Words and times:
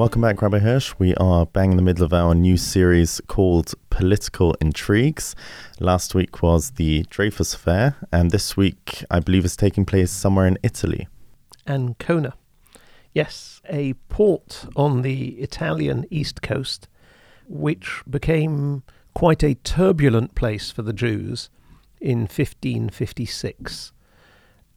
Welcome 0.00 0.22
back, 0.22 0.40
Rabbi 0.40 0.60
Hirsch. 0.60 0.94
We 0.98 1.14
are 1.16 1.44
bang 1.44 1.72
in 1.72 1.76
the 1.76 1.82
middle 1.82 2.06
of 2.06 2.14
our 2.14 2.34
new 2.34 2.56
series 2.56 3.20
called 3.26 3.74
Political 3.90 4.54
Intrigues. 4.54 5.36
Last 5.78 6.14
week 6.14 6.42
was 6.42 6.70
the 6.70 7.04
Dreyfus 7.10 7.52
Affair, 7.52 7.96
and 8.10 8.30
this 8.30 8.56
week, 8.56 9.04
I 9.10 9.20
believe, 9.20 9.44
is 9.44 9.58
taking 9.58 9.84
place 9.84 10.10
somewhere 10.10 10.46
in 10.46 10.56
Italy. 10.62 11.06
Ancona. 11.66 12.32
Yes, 13.12 13.60
a 13.68 13.92
port 14.08 14.64
on 14.74 15.02
the 15.02 15.32
Italian 15.32 16.06
east 16.08 16.40
coast, 16.40 16.88
which 17.46 18.00
became 18.08 18.82
quite 19.14 19.42
a 19.42 19.56
turbulent 19.56 20.34
place 20.34 20.70
for 20.70 20.80
the 20.80 20.94
Jews 20.94 21.50
in 22.00 22.20
1556. 22.20 23.92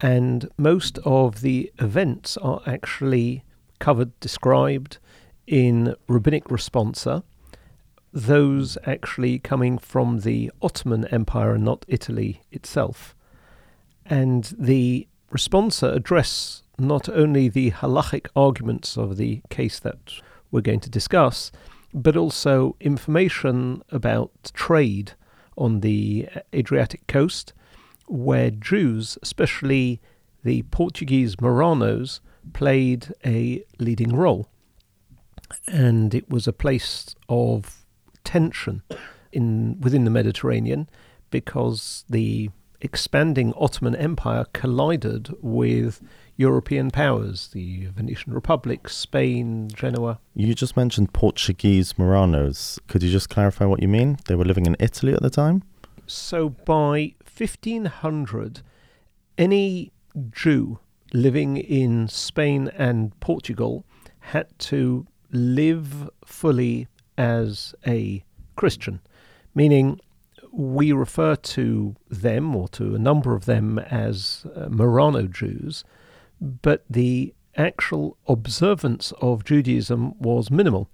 And 0.01 0.49
most 0.57 0.99
of 1.05 1.39
the 1.39 1.71
events 1.79 2.35
are 2.35 2.61
actually 2.65 3.45
covered, 3.79 4.19
described 4.19 4.97
in 5.47 5.95
rabbinic 6.07 6.45
responsa, 6.45 7.23
those 8.11 8.77
actually 8.85 9.39
coming 9.39 9.77
from 9.77 10.19
the 10.19 10.51
Ottoman 10.61 11.05
Empire 11.07 11.55
and 11.55 11.65
not 11.65 11.85
Italy 11.87 12.41
itself. 12.51 13.15
And 14.05 14.53
the 14.57 15.07
responsa 15.31 15.93
address 15.95 16.63
not 16.77 17.09
only 17.09 17.49
the 17.49 17.71
halachic 17.71 18.27
arguments 18.35 18.97
of 18.97 19.17
the 19.17 19.41
case 19.49 19.79
that 19.79 20.13
we're 20.51 20.61
going 20.61 20.79
to 20.81 20.89
discuss, 20.89 21.51
but 21.93 22.17
also 22.17 22.75
information 22.79 23.81
about 23.89 24.51
trade 24.53 25.13
on 25.57 25.81
the 25.81 26.27
Adriatic 26.53 27.05
coast, 27.07 27.53
where 28.07 28.49
Jews, 28.49 29.17
especially 29.21 30.01
the 30.43 30.63
Portuguese 30.63 31.35
Marranos, 31.37 32.19
played 32.53 33.13
a 33.25 33.63
leading 33.79 34.15
role. 34.15 34.49
And 35.67 36.13
it 36.13 36.29
was 36.29 36.47
a 36.47 36.53
place 36.53 37.15
of 37.29 37.85
tension 38.23 38.83
in 39.31 39.79
within 39.79 40.05
the 40.05 40.11
Mediterranean 40.11 40.89
because 41.29 42.05
the 42.09 42.49
expanding 42.81 43.53
Ottoman 43.55 43.95
Empire 43.95 44.45
collided 44.53 45.33
with 45.41 46.01
European 46.35 46.91
powers, 46.91 47.47
the 47.53 47.87
Venetian 47.87 48.33
Republic, 48.33 48.89
Spain, 48.89 49.69
Genoa. 49.73 50.19
You 50.35 50.53
just 50.53 50.75
mentioned 50.75 51.13
Portuguese 51.13 51.93
Marranos. 51.93 52.79
Could 52.87 53.01
you 53.01 53.11
just 53.11 53.29
clarify 53.29 53.65
what 53.65 53.81
you 53.81 53.87
mean? 53.87 54.17
They 54.25 54.35
were 54.35 54.45
living 54.45 54.65
in 54.65 54.75
Italy 54.79 55.13
at 55.13 55.21
the 55.21 55.29
time? 55.29 55.63
So 56.05 56.49
by 56.49 57.13
1500, 57.35 58.61
any 59.37 59.91
Jew 60.31 60.79
living 61.13 61.57
in 61.57 62.07
Spain 62.07 62.69
and 62.77 63.17
Portugal 63.19 63.85
had 64.19 64.47
to 64.57 65.07
live 65.33 66.09
fully 66.25 66.87
as 67.17 67.75
a 67.85 68.23
Christian, 68.55 69.01
meaning 69.53 69.99
we 70.51 70.91
refer 70.91 71.35
to 71.35 71.95
them 72.09 72.55
or 72.55 72.67
to 72.69 72.93
a 72.93 72.99
number 72.99 73.33
of 73.35 73.45
them 73.45 73.79
as 73.79 74.45
uh, 74.55 74.67
Marrano 74.67 75.29
Jews, 75.29 75.83
but 76.39 76.83
the 76.89 77.33
actual 77.55 78.17
observance 78.27 79.11
of 79.21 79.43
Judaism 79.43 80.17
was 80.19 80.51
minimal. 80.51 80.89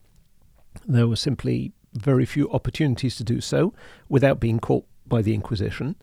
There 0.88 1.08
were 1.08 1.16
simply 1.16 1.74
very 1.94 2.26
few 2.26 2.50
opportunities 2.52 3.16
to 3.18 3.24
do 3.24 3.42
so 3.42 3.74
without 4.08 4.40
being 4.40 4.60
caught 4.60 4.86
by 5.06 5.22
the 5.22 5.34
Inquisition, 5.34 5.96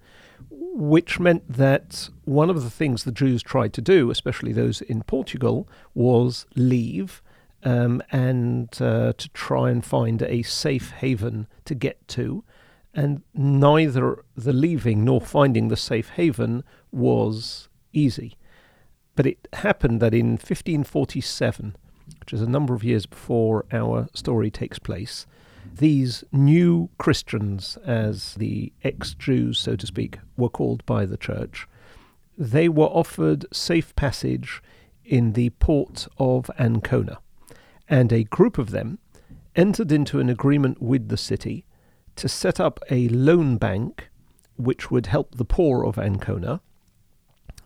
which 0.51 1.19
meant 1.19 1.51
that 1.51 2.11
one 2.25 2.51
of 2.51 2.63
the 2.63 2.71
things 2.71 3.05
the 3.05 3.13
Jews 3.13 3.43
tried 3.43 3.73
to 3.75 3.81
do, 3.81 4.11
especially 4.11 4.53
those 4.53 4.83
in 4.83 5.03
Portugal, 5.03 5.69
was 5.95 6.47
leave 6.55 7.23
um, 7.65 8.03
and 8.11 8.71
uh, 8.81 9.13
to 9.17 9.29
try 9.31 9.71
and 9.71 9.85
find 9.85 10.23
a 10.23 10.43
safe 10.43 10.91
haven 10.91 11.47
to 11.65 11.75
get 11.75 12.07
to. 12.09 12.45
And 12.95 13.23
neither 13.35 14.25
the 14.37 14.53
leaving 14.53 15.05
nor 15.05 15.21
finding 15.21 15.69
the 15.69 15.77
safe 15.77 16.11
haven 16.11 16.65
was 16.91 17.69
easy. 17.93 18.37
But 19.15 19.27
it 19.27 19.49
happened 19.53 20.01
that 20.01 20.15
in 20.15 20.33
1547, 20.33 21.77
which 22.21 22.33
is 22.33 22.43
a 22.43 22.49
number 22.49 22.75
of 22.75 22.85
years 22.85 23.07
before 23.07 23.67
our 23.73 24.09
story 24.15 24.51
takes 24.51 24.79
place, 24.79 25.27
these 25.79 26.25
new 26.33 26.89
Christians, 26.99 27.77
as 27.85 28.35
the 28.35 28.73
ex 28.85 29.15
Jews, 29.15 29.59
so 29.59 29.77
to 29.77 29.87
speak, 29.87 30.19
were 30.37 30.49
called 30.49 30.85
by 30.87 31.05
the 31.05 31.17
church, 31.17 31.67
they 32.39 32.69
were 32.69 32.87
offered 32.87 33.47
safe 33.53 33.95
passage 33.97 34.63
in 35.05 35.33
the 35.33 35.51
port 35.51 36.07
of 36.19 36.51
Ancona. 36.59 37.19
And 37.89 38.13
a 38.13 38.25
group 38.25 38.59
of 38.59 38.71
them 38.71 38.99
entered 39.55 39.93
into 39.93 40.21
an 40.21 40.29
agreement 40.29 40.83
with 40.83 41.09
the 41.09 41.17
city 41.17 41.65
to 42.17 42.29
set 42.29 42.59
up 42.61 42.81
a 42.91 43.09
loan 43.09 43.57
bank 43.57 44.09
which 44.57 44.91
would 44.91 45.07
help 45.07 45.35
the 45.35 45.45
poor 45.45 45.85
of 45.85 45.99
Ancona 45.99 46.61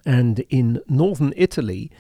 and 0.05 0.41
in 0.49 0.81
northern 0.89 1.33
Italy, 1.37 1.91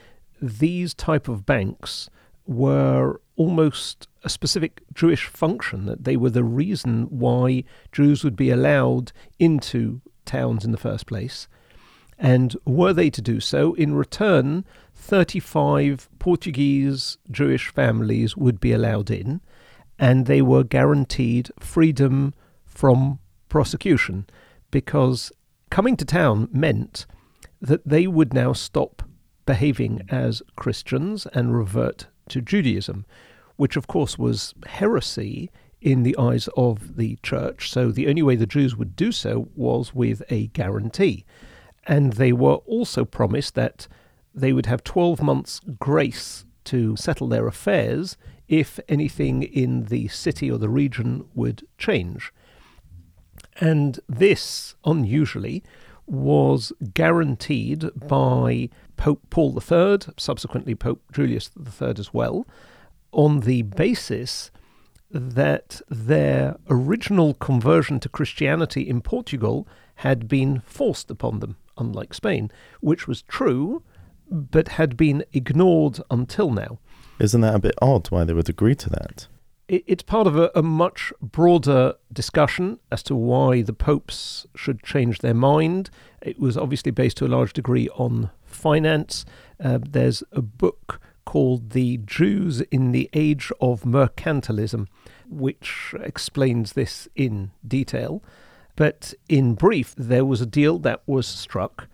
these 0.40 0.94
type 0.94 1.28
of 1.28 1.46
banks 1.46 2.08
were 2.46 3.20
almost 3.36 4.08
a 4.24 4.28
specific 4.28 4.82
Jewish 4.94 5.26
function, 5.26 5.86
that 5.86 6.04
they 6.04 6.16
were 6.16 6.30
the 6.30 6.44
reason 6.44 7.04
why 7.04 7.64
Jews 7.92 8.24
would 8.24 8.36
be 8.36 8.50
allowed 8.50 9.12
into 9.38 10.00
towns 10.24 10.64
in 10.64 10.72
the 10.72 10.78
first 10.78 11.06
place. 11.06 11.46
And 12.18 12.56
were 12.66 12.92
they 12.92 13.10
to 13.10 13.22
do 13.22 13.40
so, 13.40 13.74
in 13.74 13.94
return, 13.94 14.64
35 15.10 16.08
Portuguese 16.20 17.18
Jewish 17.32 17.66
families 17.66 18.36
would 18.36 18.60
be 18.60 18.70
allowed 18.70 19.10
in, 19.10 19.40
and 19.98 20.26
they 20.26 20.40
were 20.40 20.62
guaranteed 20.62 21.50
freedom 21.58 22.32
from 22.64 23.18
prosecution 23.48 24.24
because 24.70 25.32
coming 25.68 25.96
to 25.96 26.04
town 26.04 26.48
meant 26.52 27.06
that 27.60 27.84
they 27.84 28.06
would 28.06 28.32
now 28.32 28.52
stop 28.52 29.02
behaving 29.46 30.00
as 30.10 30.42
Christians 30.54 31.26
and 31.34 31.58
revert 31.58 32.06
to 32.28 32.40
Judaism, 32.40 33.04
which 33.56 33.74
of 33.74 33.88
course 33.88 34.16
was 34.16 34.54
heresy 34.66 35.50
in 35.80 36.04
the 36.04 36.16
eyes 36.16 36.48
of 36.56 36.96
the 36.96 37.18
church. 37.24 37.68
So 37.68 37.90
the 37.90 38.06
only 38.06 38.22
way 38.22 38.36
the 38.36 38.46
Jews 38.46 38.76
would 38.76 38.94
do 38.94 39.10
so 39.10 39.48
was 39.56 39.92
with 39.92 40.22
a 40.30 40.46
guarantee. 40.46 41.24
And 41.84 42.12
they 42.12 42.32
were 42.32 42.58
also 42.66 43.04
promised 43.04 43.56
that 43.56 43.88
they 44.34 44.52
would 44.52 44.66
have 44.66 44.84
12 44.84 45.22
months' 45.22 45.60
grace 45.78 46.44
to 46.64 46.96
settle 46.96 47.28
their 47.28 47.46
affairs 47.46 48.16
if 48.48 48.80
anything 48.88 49.42
in 49.42 49.84
the 49.84 50.08
city 50.08 50.50
or 50.50 50.58
the 50.58 50.68
region 50.68 51.24
would 51.34 51.66
change. 51.78 52.32
And 53.60 54.00
this, 54.08 54.74
unusually, 54.84 55.62
was 56.06 56.72
guaranteed 56.94 57.88
by 58.08 58.68
Pope 58.96 59.22
Paul 59.30 59.54
III, 59.56 59.98
subsequently 60.16 60.74
Pope 60.74 61.02
Julius 61.12 61.50
III 61.56 61.94
as 61.98 62.12
well, 62.12 62.46
on 63.12 63.40
the 63.40 63.62
basis 63.62 64.50
that 65.10 65.80
their 65.88 66.56
original 66.68 67.34
conversion 67.34 68.00
to 68.00 68.08
Christianity 68.08 68.82
in 68.82 69.00
Portugal 69.00 69.66
had 69.96 70.28
been 70.28 70.60
forced 70.60 71.10
upon 71.10 71.40
them, 71.40 71.56
unlike 71.78 72.14
Spain, 72.14 72.50
which 72.80 73.08
was 73.08 73.22
true, 73.22 73.82
but 74.30 74.68
had 74.68 74.96
been 74.96 75.24
ignored 75.32 76.00
until 76.10 76.50
now. 76.50 76.78
Isn't 77.18 77.40
that 77.42 77.54
a 77.54 77.58
bit 77.58 77.74
odd 77.82 78.10
why 78.10 78.24
they 78.24 78.32
would 78.32 78.48
agree 78.48 78.74
to 78.76 78.90
that? 78.90 79.26
it's 79.70 80.02
part 80.02 80.26
of 80.26 80.36
a, 80.36 80.50
a, 80.56 80.62
much 80.62 81.12
broader 81.22 81.94
discussion 82.12 82.80
as 82.90 83.04
to 83.04 83.14
why 83.14 83.62
the 83.62 83.72
popes 83.72 84.44
should 84.56 84.82
change 84.82 85.20
their 85.20 85.34
mind. 85.34 85.90
It 86.20 86.40
was 86.40 86.56
obviously 86.56 86.90
based 86.90 87.18
to 87.18 87.26
a 87.26 87.28
large 87.28 87.52
degree 87.52 87.88
on 87.90 88.30
finance. 88.44 89.24
Uh, 89.62 89.78
there's 89.80 90.24
a 90.32 90.42
book 90.42 91.00
called 91.24 91.70
The 91.70 91.98
Jews 91.98 92.60
in 92.62 92.90
the 92.90 93.08
Age 93.12 93.52
of 93.60 93.82
Mercantilism, 93.82 94.88
which 95.28 95.94
explains 96.00 96.72
this 96.72 97.06
in 97.14 97.52
detail. 97.66 98.24
But 98.74 99.14
in 99.28 99.54
brief, 99.54 99.94
there 99.96 100.24
was 100.24 100.40
a 100.40 100.46
deal 100.46 100.80
that 100.80 101.02
was 101.06 101.28
struck 101.28 101.86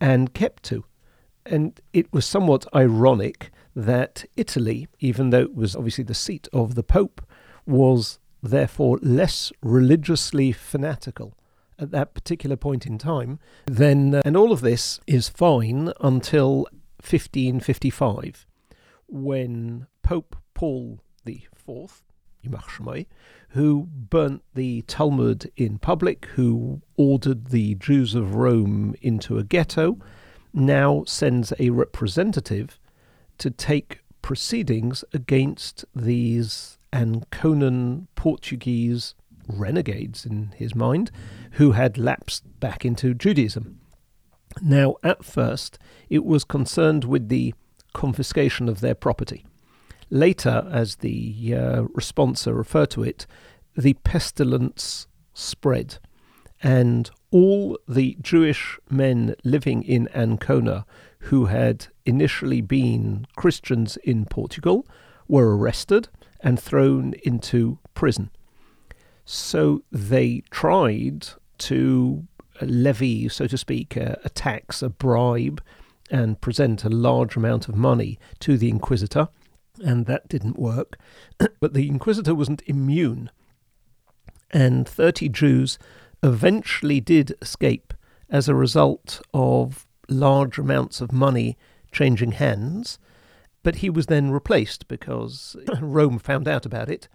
and 0.00 0.34
kept 0.34 0.64
to. 0.64 0.84
And 1.46 1.80
it 1.92 2.12
was 2.12 2.26
somewhat 2.26 2.66
ironic 2.74 3.50
that 3.74 4.24
Italy, 4.36 4.88
even 4.98 5.30
though 5.30 5.40
it 5.40 5.54
was 5.54 5.74
obviously 5.74 6.04
the 6.04 6.14
seat 6.14 6.48
of 6.52 6.74
the 6.74 6.82
Pope, 6.82 7.22
was 7.66 8.18
therefore 8.42 8.98
less 9.02 9.52
religiously 9.62 10.52
fanatical 10.52 11.36
at 11.80 11.90
that 11.90 12.14
particular 12.14 12.56
point 12.56 12.86
in 12.86 12.98
time, 12.98 13.38
then 13.66 14.14
uh, 14.14 14.22
and 14.24 14.36
all 14.36 14.52
of 14.52 14.60
this 14.60 15.00
is 15.06 15.28
fine 15.28 15.92
until 16.00 16.66
1555, 17.00 18.46
when 19.08 19.86
Pope 20.02 20.36
Paul 20.54 21.00
IV, 21.26 22.02
who 23.50 23.88
burnt 23.90 24.42
the 24.54 24.82
Talmud 24.82 25.50
in 25.56 25.78
public, 25.78 26.26
who 26.34 26.82
ordered 26.96 27.46
the 27.46 27.74
Jews 27.76 28.14
of 28.14 28.34
Rome 28.34 28.94
into 29.00 29.38
a 29.38 29.44
ghetto, 29.44 29.98
now 30.52 31.04
sends 31.06 31.52
a 31.58 31.70
representative 31.70 32.78
to 33.38 33.50
take 33.50 34.02
proceedings 34.22 35.04
against 35.12 35.84
these 35.94 36.78
Anconan 36.92 38.06
Portuguese 38.14 39.14
renegades 39.48 40.26
in 40.26 40.52
his 40.56 40.74
mind 40.74 41.10
who 41.52 41.72
had 41.72 41.98
lapsed 41.98 42.60
back 42.60 42.84
into 42.84 43.14
Judaism. 43.14 43.80
Now, 44.60 44.96
at 45.02 45.24
first, 45.24 45.78
it 46.08 46.24
was 46.24 46.44
concerned 46.44 47.04
with 47.04 47.28
the 47.28 47.54
confiscation 47.92 48.68
of 48.68 48.80
their 48.80 48.94
property. 48.94 49.46
Later, 50.10 50.68
as 50.70 50.96
the 50.96 51.54
uh, 51.54 51.82
responsa 51.94 52.56
referred 52.56 52.90
to 52.90 53.02
it, 53.02 53.26
the 53.76 53.94
pestilence 53.94 55.06
spread, 55.34 55.98
and 56.62 57.10
all 57.30 57.78
the 57.88 58.16
Jewish 58.20 58.78
men 58.90 59.34
living 59.44 59.82
in 59.82 60.08
Ancona 60.14 60.84
who 61.24 61.46
had 61.46 61.86
initially 62.06 62.60
been 62.60 63.26
Christians 63.36 63.96
in 63.98 64.24
Portugal 64.24 64.86
were 65.28 65.56
arrested 65.56 66.08
and 66.40 66.58
thrown 66.58 67.14
into 67.24 67.78
prison. 67.94 68.30
So 69.24 69.82
they 69.92 70.42
tried 70.50 71.28
to 71.58 72.26
levy, 72.62 73.28
so 73.28 73.46
to 73.46 73.58
speak, 73.58 73.96
a, 73.96 74.18
a 74.24 74.28
tax, 74.30 74.82
a 74.82 74.88
bribe, 74.88 75.62
and 76.10 76.40
present 76.40 76.84
a 76.84 76.88
large 76.88 77.36
amount 77.36 77.68
of 77.68 77.76
money 77.76 78.18
to 78.40 78.58
the 78.58 78.68
Inquisitor, 78.68 79.28
and 79.84 80.06
that 80.06 80.28
didn't 80.28 80.58
work. 80.58 80.98
but 81.60 81.74
the 81.74 81.88
Inquisitor 81.88 82.34
wasn't 82.34 82.62
immune, 82.66 83.30
and 84.50 84.88
30 84.88 85.28
Jews 85.28 85.78
eventually 86.22 87.00
did 87.00 87.34
escape 87.40 87.94
as 88.28 88.48
a 88.48 88.54
result 88.54 89.20
of 89.34 89.86
large 90.08 90.58
amounts 90.58 91.00
of 91.00 91.12
money 91.12 91.56
changing 91.92 92.32
hands. 92.32 92.98
But 93.62 93.76
he 93.76 93.90
was 93.90 94.06
then 94.06 94.30
replaced 94.30 94.88
because 94.88 95.56
Rome 95.80 96.18
found 96.18 96.48
out 96.48 96.64
about 96.64 96.88
it, 96.88 97.08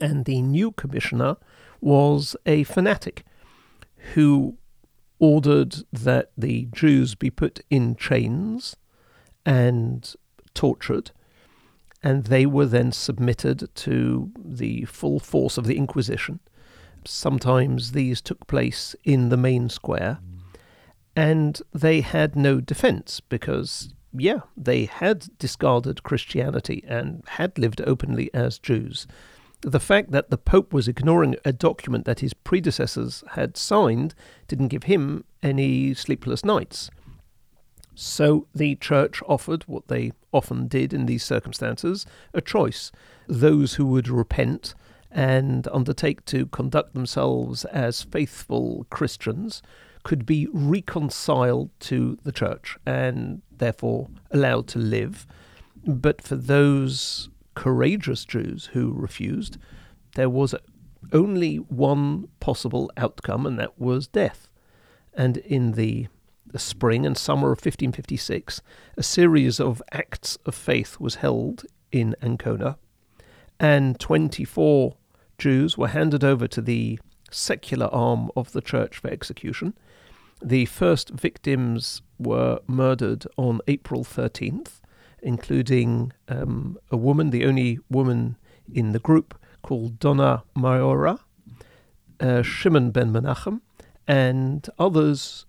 and 0.00 0.24
the 0.24 0.42
new 0.42 0.72
commissioner 0.72 1.36
was 1.80 2.34
a 2.46 2.64
fanatic 2.64 3.24
who 4.14 4.56
ordered 5.18 5.76
that 5.92 6.32
the 6.36 6.68
Jews 6.72 7.14
be 7.14 7.30
put 7.30 7.60
in 7.70 7.94
chains 7.94 8.76
and 9.46 10.12
tortured, 10.54 11.12
and 12.02 12.24
they 12.24 12.46
were 12.46 12.66
then 12.66 12.92
submitted 12.92 13.68
to 13.74 14.32
the 14.36 14.84
full 14.86 15.20
force 15.20 15.56
of 15.56 15.66
the 15.66 15.76
Inquisition. 15.76 16.40
Sometimes 17.06 17.92
these 17.92 18.20
took 18.20 18.46
place 18.46 18.94
in 19.04 19.28
the 19.28 19.36
main 19.36 19.68
square, 19.68 20.18
and 21.16 21.60
they 21.72 22.00
had 22.00 22.34
no 22.34 22.60
defense 22.60 23.20
because, 23.20 23.94
yeah, 24.12 24.40
they 24.56 24.86
had 24.86 25.28
discarded 25.38 26.02
Christianity 26.02 26.84
and 26.86 27.22
had 27.26 27.58
lived 27.58 27.80
openly 27.86 28.32
as 28.34 28.58
Jews 28.58 29.06
the 29.64 29.80
fact 29.80 30.10
that 30.12 30.28
the 30.28 30.38
Pope 30.38 30.72
was 30.72 30.88
ignoring 30.88 31.36
a 31.44 31.52
document 31.52 32.04
that 32.04 32.20
his 32.20 32.34
predecessors 32.34 33.24
had 33.30 33.56
signed 33.56 34.14
didn't 34.46 34.68
give 34.68 34.84
him 34.84 35.24
any 35.42 35.94
sleepless 35.94 36.44
nights. 36.44 36.90
So 37.94 38.46
the 38.54 38.74
church 38.76 39.22
offered 39.26 39.62
what 39.64 39.88
they 39.88 40.12
often 40.32 40.68
did 40.68 40.92
in 40.92 41.06
these 41.06 41.24
circumstances 41.24 42.04
a 42.34 42.40
choice. 42.40 42.92
Those 43.26 43.74
who 43.74 43.86
would 43.86 44.08
repent 44.08 44.74
and 45.14 45.68
undertake 45.68 46.24
to 46.26 46.46
conduct 46.46 46.92
themselves 46.92 47.64
as 47.66 48.02
faithful 48.02 48.84
Christians 48.90 49.62
could 50.02 50.26
be 50.26 50.48
reconciled 50.52 51.70
to 51.80 52.18
the 52.24 52.32
church 52.32 52.76
and 52.84 53.40
therefore 53.50 54.08
allowed 54.32 54.66
to 54.68 54.78
live. 54.78 55.26
But 55.86 56.20
for 56.20 56.34
those 56.34 57.30
courageous 57.54 58.24
Jews 58.24 58.66
who 58.72 58.92
refused, 58.92 59.56
there 60.16 60.28
was 60.28 60.54
only 61.12 61.56
one 61.56 62.28
possible 62.40 62.90
outcome, 62.96 63.46
and 63.46 63.58
that 63.58 63.78
was 63.78 64.08
death. 64.08 64.48
And 65.14 65.36
in 65.38 65.72
the, 65.72 66.08
the 66.46 66.58
spring 66.58 67.06
and 67.06 67.16
summer 67.16 67.48
of 67.48 67.58
1556, 67.58 68.62
a 68.96 69.02
series 69.02 69.60
of 69.60 69.80
acts 69.92 70.38
of 70.44 70.54
faith 70.54 70.98
was 70.98 71.16
held 71.16 71.64
in 71.92 72.16
Ancona, 72.20 72.78
and 73.60 73.98
24 74.00 74.96
Jews 75.38 75.76
were 75.76 75.88
handed 75.88 76.24
over 76.24 76.46
to 76.48 76.60
the 76.60 76.98
secular 77.30 77.86
arm 77.86 78.30
of 78.36 78.52
the 78.52 78.60
church 78.60 78.98
for 78.98 79.08
execution. 79.08 79.74
The 80.42 80.66
first 80.66 81.10
victims 81.10 82.02
were 82.18 82.60
murdered 82.66 83.26
on 83.36 83.60
April 83.66 84.04
13th, 84.04 84.80
including 85.22 86.12
um, 86.28 86.78
a 86.90 86.96
woman, 86.96 87.30
the 87.30 87.46
only 87.46 87.78
woman 87.90 88.36
in 88.72 88.92
the 88.92 88.98
group, 88.98 89.38
called 89.62 89.98
Donna 89.98 90.44
Mayora, 90.56 91.18
uh, 92.20 92.42
Shimon 92.42 92.90
ben 92.90 93.12
Menachem, 93.12 93.60
and 94.06 94.68
others 94.78 95.46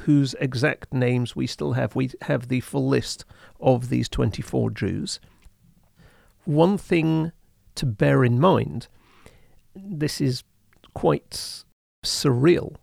whose 0.00 0.34
exact 0.34 0.92
names 0.92 1.36
we 1.36 1.46
still 1.46 1.74
have. 1.74 1.94
We 1.94 2.10
have 2.22 2.48
the 2.48 2.60
full 2.60 2.88
list 2.88 3.24
of 3.60 3.88
these 3.88 4.08
24 4.08 4.70
Jews. 4.70 5.20
One 6.44 6.76
thing 6.76 7.32
to 7.76 7.86
bear 7.86 8.24
in 8.24 8.40
mind 8.40 8.88
this 9.74 10.20
is 10.20 10.44
quite 10.94 11.64
surreal 12.04 12.76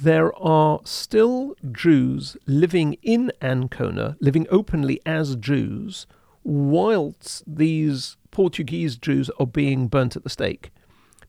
there 0.00 0.34
are 0.36 0.80
still 0.84 1.54
Jews 1.70 2.36
living 2.46 2.96
in 3.02 3.32
Ancona, 3.42 4.16
living 4.20 4.46
openly 4.50 5.00
as 5.04 5.36
Jews, 5.36 6.06
whilst 6.44 7.42
these 7.46 8.16
Portuguese 8.30 8.96
Jews 8.96 9.30
are 9.38 9.46
being 9.46 9.88
burnt 9.88 10.16
at 10.16 10.24
the 10.24 10.30
stake. 10.30 10.70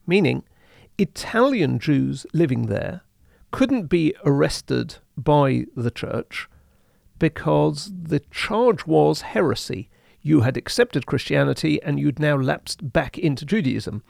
Meaning, 0.06 0.44
Italian 0.98 1.78
Jews 1.78 2.26
living 2.32 2.66
there 2.66 3.02
couldn't 3.50 3.86
be 3.86 4.14
arrested 4.24 4.96
by 5.16 5.66
the 5.76 5.90
church 5.90 6.48
because 7.18 7.92
the 7.94 8.20
charge 8.30 8.86
was 8.86 9.20
heresy. 9.22 9.88
You 10.22 10.40
had 10.40 10.56
accepted 10.56 11.06
Christianity 11.06 11.82
and 11.82 12.00
you'd 12.00 12.18
now 12.18 12.36
lapsed 12.36 12.92
back 12.92 13.18
into 13.18 13.44
Judaism. 13.44 14.02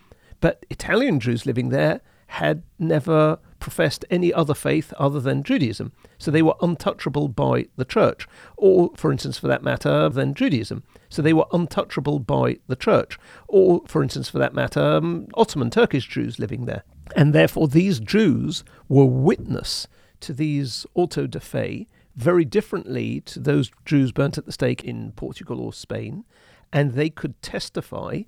But 0.44 0.66
Italian 0.68 1.20
Jews 1.20 1.46
living 1.46 1.70
there 1.70 2.02
had 2.26 2.64
never 2.78 3.38
professed 3.60 4.04
any 4.10 4.30
other 4.30 4.52
faith 4.52 4.92
other 4.98 5.18
than 5.18 5.42
Judaism. 5.42 5.92
So 6.18 6.30
they 6.30 6.42
were 6.42 6.56
untouchable 6.60 7.28
by 7.28 7.68
the 7.76 7.86
church, 7.86 8.28
or, 8.58 8.90
for 8.94 9.10
instance, 9.10 9.38
for 9.38 9.48
that 9.48 9.62
matter, 9.62 10.10
than 10.10 10.34
Judaism. 10.34 10.82
So 11.08 11.22
they 11.22 11.32
were 11.32 11.46
untouchable 11.50 12.18
by 12.18 12.58
the 12.66 12.76
church, 12.76 13.18
or, 13.48 13.84
for 13.86 14.02
instance, 14.02 14.28
for 14.28 14.38
that 14.38 14.52
matter, 14.52 14.82
um, 14.82 15.28
Ottoman 15.32 15.70
Turkish 15.70 16.06
Jews 16.06 16.38
living 16.38 16.66
there. 16.66 16.84
And 17.16 17.32
therefore, 17.32 17.66
these 17.66 17.98
Jews 17.98 18.64
were 18.86 19.06
witness 19.06 19.88
to 20.20 20.34
these 20.34 20.84
auto 20.94 21.26
de 21.26 21.40
fe 21.40 21.88
very 22.16 22.44
differently 22.44 23.22
to 23.22 23.40
those 23.40 23.70
Jews 23.86 24.12
burnt 24.12 24.36
at 24.36 24.44
the 24.44 24.52
stake 24.52 24.84
in 24.84 25.12
Portugal 25.12 25.58
or 25.58 25.72
Spain, 25.72 26.26
and 26.70 26.92
they 26.92 27.08
could 27.08 27.40
testify 27.40 28.24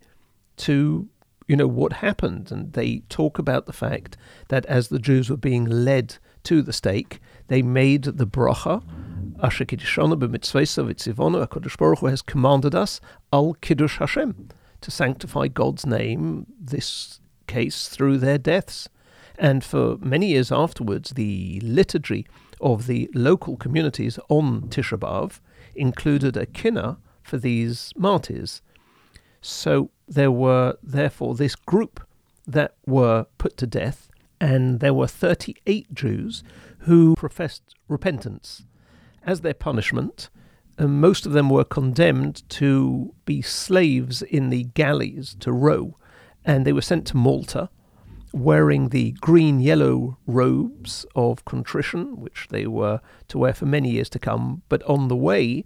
to 0.57 1.11
you 1.47 1.57
know, 1.57 1.67
what 1.67 1.95
happened. 1.95 2.51
And 2.51 2.73
they 2.73 3.03
talk 3.09 3.39
about 3.39 3.67
the 3.67 3.73
fact 3.73 4.17
that 4.49 4.67
as 4.67 4.89
the 4.89 4.99
Jews 4.99 5.31
were 5.31 5.37
being 5.37 5.65
led 5.65 6.17
to 6.45 6.63
the 6.63 6.73
stake, 6.73 7.21
they 7.49 7.63
made 7.63 8.05
the 8.05 8.27
bracha, 8.27 8.83
Asher 9.43 9.65
Kiddishana 9.65 10.19
b'mitzvesa 10.19 10.87
v'tzivonu, 10.87 11.47
HaKadosh 11.47 11.77
Baruch 11.77 11.99
Hu 12.01 12.07
has 12.07 12.23
commanded 12.23 12.75
us, 12.75 13.01
al 13.33 13.55
Kiddush 13.55 13.99
Hashem, 13.99 14.49
to 14.81 14.91
sanctify 14.91 15.49
God's 15.49 15.85
name, 15.85 16.47
this 16.59 17.21
case 17.47 17.89
through 17.89 18.19
their 18.19 18.39
deaths. 18.39 18.89
And 19.39 19.63
for 19.63 19.99
many 19.99 20.29
years 20.29 20.51
afterwards, 20.51 21.11
the 21.11 21.61
liturgy 21.63 22.27
of 22.61 22.87
the 22.87 23.11
local 23.15 23.57
communities 23.57 24.19
on 24.29 24.63
Tisha 24.63 24.99
B'Av 24.99 25.41
included 25.75 26.37
a 26.37 26.47
kinnah 26.47 26.97
for 27.23 27.37
these 27.37 27.93
martyrs. 27.97 28.63
So 29.47 29.91
there 30.09 30.33
were 30.33 30.77
therefore 30.83 31.37
this 31.37 31.55
group 31.55 32.05
that 32.49 32.75
were 32.85 33.27
put 33.39 33.57
to 33.59 33.67
death, 33.67 34.11
and 34.41 34.81
there 34.81 34.93
were 34.93 35.07
38 35.07 35.95
Jews 35.95 36.43
who 36.81 37.15
professed 37.15 37.75
repentance. 37.87 38.65
As 39.23 39.43
their 39.43 39.55
punishment, 39.55 40.31
and 40.79 41.01
most 41.01 41.27
of 41.27 41.33
them 41.33 41.49
were 41.49 41.65
condemned 41.65 42.43
to 42.51 43.15
be 43.25 43.41
slaves 43.41 44.21
in 44.21 44.51
the 44.51 44.65
galleys 44.65 45.37
to 45.41 45.53
row, 45.53 45.97
and 46.45 46.67
they 46.67 46.73
were 46.73 46.83
sent 46.83 47.07
to 47.09 47.17
Malta 47.17 47.71
wearing 48.33 48.89
the 48.89 49.13
green 49.21 49.61
yellow 49.61 50.19
robes 50.27 51.07
of 51.15 51.45
contrition, 51.45 52.21
which 52.21 52.49
they 52.51 52.67
were 52.67 53.01
to 53.29 53.39
wear 53.39 53.55
for 53.55 53.67
many 53.67 53.93
years 53.93 54.11
to 54.11 54.19
come. 54.19 54.63
But 54.69 54.83
on 54.83 55.07
the 55.07 55.17
way, 55.17 55.63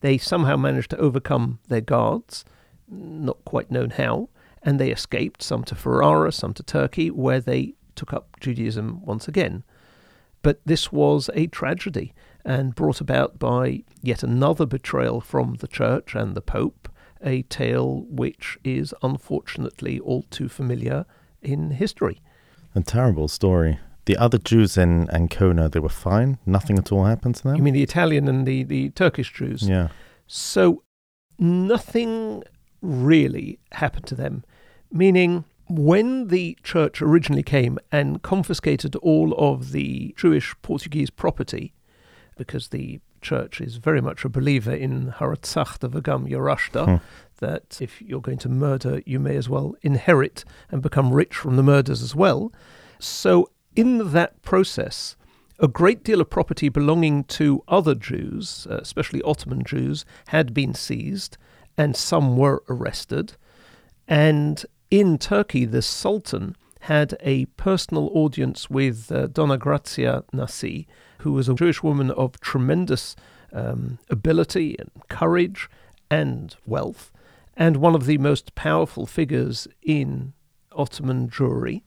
they 0.00 0.18
somehow 0.18 0.56
managed 0.56 0.90
to 0.90 0.98
overcome 0.98 1.60
their 1.68 1.80
guards, 1.80 2.44
not 2.90 3.44
quite 3.44 3.70
known 3.70 3.90
how, 3.90 4.28
and 4.62 4.78
they 4.78 4.90
escaped, 4.90 5.42
some 5.42 5.64
to 5.64 5.74
Ferrara, 5.74 6.32
some 6.32 6.52
to 6.54 6.62
Turkey, 6.62 7.10
where 7.10 7.40
they 7.40 7.74
took 7.94 8.12
up 8.12 8.38
Judaism 8.40 9.04
once 9.04 9.28
again. 9.28 9.64
But 10.42 10.60
this 10.64 10.90
was 10.90 11.30
a 11.34 11.46
tragedy 11.46 12.14
and 12.44 12.74
brought 12.74 13.00
about 13.00 13.38
by 13.38 13.84
yet 14.02 14.22
another 14.22 14.66
betrayal 14.66 15.20
from 15.20 15.56
the 15.56 15.68
Church 15.68 16.14
and 16.14 16.34
the 16.34 16.40
Pope, 16.40 16.88
a 17.22 17.42
tale 17.42 18.06
which 18.08 18.58
is 18.64 18.94
unfortunately 19.02 20.00
all 20.00 20.22
too 20.30 20.48
familiar 20.48 21.04
in 21.42 21.72
history. 21.72 22.20
A 22.74 22.80
terrible 22.80 23.28
story. 23.28 23.78
The 24.06 24.16
other 24.16 24.38
Jews 24.38 24.78
in 24.78 25.10
Ancona, 25.10 25.68
they 25.68 25.80
were 25.80 25.88
fine. 25.88 26.38
Nothing 26.46 26.78
at 26.78 26.90
all 26.90 27.04
happened 27.04 27.36
to 27.36 27.42
them. 27.44 27.56
You 27.56 27.62
mean 27.62 27.74
the 27.74 27.82
Italian 27.82 28.28
and 28.28 28.46
the, 28.46 28.62
the 28.64 28.90
Turkish 28.90 29.32
Jews? 29.32 29.62
Yeah. 29.62 29.88
So 30.26 30.82
nothing 31.38 32.42
really 32.82 33.58
happened 33.72 34.06
to 34.06 34.14
them, 34.14 34.44
meaning 34.90 35.44
when 35.68 36.28
the 36.28 36.58
church 36.64 37.00
originally 37.00 37.44
came 37.44 37.78
and 37.92 38.22
confiscated 38.22 38.96
all 38.96 39.34
of 39.34 39.72
the 39.72 40.14
Jewish 40.16 40.54
Portuguese 40.62 41.10
property, 41.10 41.72
because 42.36 42.68
the 42.68 43.00
church 43.20 43.60
is 43.60 43.76
very 43.76 44.00
much 44.00 44.24
a 44.24 44.28
believer 44.28 44.72
in 44.72 45.12
Haratzachta 45.12 45.88
v'gam 45.90 46.28
Yarashta, 46.28 46.86
hmm. 46.86 46.96
that 47.38 47.78
if 47.80 48.02
you're 48.02 48.20
going 48.20 48.38
to 48.38 48.48
murder, 48.48 49.00
you 49.06 49.20
may 49.20 49.36
as 49.36 49.48
well 49.48 49.74
inherit 49.82 50.44
and 50.70 50.82
become 50.82 51.12
rich 51.12 51.34
from 51.34 51.56
the 51.56 51.62
murders 51.62 52.02
as 52.02 52.14
well. 52.14 52.52
So, 52.98 53.50
in 53.76 54.12
that 54.12 54.42
process, 54.42 55.16
a 55.60 55.68
great 55.68 56.02
deal 56.02 56.20
of 56.20 56.30
property 56.30 56.68
belonging 56.68 57.24
to 57.24 57.62
other 57.68 57.94
Jews, 57.94 58.66
uh, 58.68 58.78
especially 58.82 59.22
Ottoman 59.22 59.62
Jews, 59.62 60.04
had 60.28 60.52
been 60.52 60.74
seized, 60.74 61.36
and 61.76 61.96
some 61.96 62.36
were 62.36 62.62
arrested. 62.68 63.34
And 64.08 64.64
in 64.90 65.18
Turkey, 65.18 65.64
the 65.64 65.82
Sultan 65.82 66.56
had 66.80 67.16
a 67.20 67.44
personal 67.56 68.10
audience 68.14 68.70
with 68.70 69.12
uh, 69.12 69.26
Donna 69.28 69.58
Grazia 69.58 70.24
Nasi, 70.32 70.88
who 71.18 71.32
was 71.32 71.48
a 71.48 71.54
Jewish 71.54 71.82
woman 71.82 72.10
of 72.10 72.40
tremendous 72.40 73.14
um, 73.52 73.98
ability 74.08 74.76
and 74.78 74.90
courage 75.08 75.68
and 76.10 76.56
wealth, 76.66 77.12
and 77.56 77.76
one 77.76 77.94
of 77.94 78.06
the 78.06 78.18
most 78.18 78.54
powerful 78.54 79.06
figures 79.06 79.68
in 79.82 80.32
Ottoman 80.72 81.28
Jewry. 81.28 81.82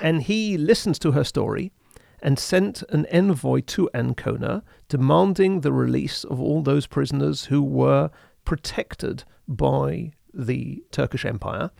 And 0.00 0.22
he 0.22 0.56
listens 0.58 0.98
to 1.00 1.12
her 1.12 1.24
story 1.24 1.70
and 2.22 2.38
sent 2.38 2.82
an 2.88 3.06
envoy 3.06 3.60
to 3.60 3.90
Ancona 3.94 4.62
demanding 4.88 5.60
the 5.60 5.72
release 5.72 6.24
of 6.24 6.40
all 6.40 6.62
those 6.62 6.86
prisoners 6.86 7.46
who 7.46 7.62
were 7.62 8.10
protected 8.46 9.24
by 9.46 10.12
the 10.32 10.82
Turkish 10.90 11.26
Empire 11.26 11.70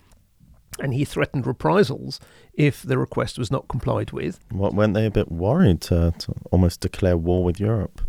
and 0.78 0.92
he 0.92 1.04
threatened 1.04 1.46
reprisals 1.46 2.20
if 2.54 2.82
the 2.82 2.98
request 2.98 3.38
was 3.38 3.50
not 3.50 3.68
complied 3.68 4.12
with. 4.12 4.40
What, 4.50 4.74
weren't 4.74 4.94
they 4.94 5.06
a 5.06 5.10
bit 5.10 5.30
worried 5.32 5.80
to, 5.82 6.12
to 6.18 6.34
almost 6.50 6.80
declare 6.80 7.16
war 7.16 7.42
with 7.44 7.58
Europe? 7.58 8.02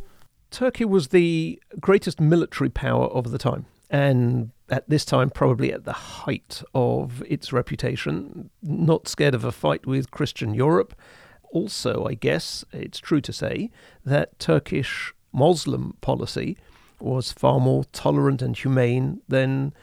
Turkey 0.51 0.85
was 0.85 1.09
the 1.09 1.61
greatest 1.79 2.19
military 2.19 2.69
power 2.69 3.05
of 3.07 3.31
the 3.31 3.37
time, 3.37 3.65
and 3.89 4.51
at 4.69 4.89
this 4.89 5.05
time, 5.05 5.29
probably 5.29 5.71
at 5.71 5.85
the 5.85 5.93
height 5.93 6.61
of 6.73 7.23
its 7.27 7.53
reputation, 7.53 8.49
not 8.61 9.07
scared 9.07 9.35
of 9.35 9.43
a 9.43 9.51
fight 9.51 9.85
with 9.85 10.11
Christian 10.11 10.53
Europe. 10.53 10.93
Also, 11.51 12.05
I 12.05 12.13
guess 12.13 12.65
it's 12.73 12.99
true 12.99 13.21
to 13.21 13.31
say 13.31 13.71
that 14.05 14.39
Turkish 14.39 15.13
Muslim 15.31 15.95
policy 16.01 16.57
was 16.99 17.31
far 17.31 17.59
more 17.59 17.83
tolerant 17.85 18.41
and 18.41 18.57
humane 18.57 19.21
than 19.27 19.73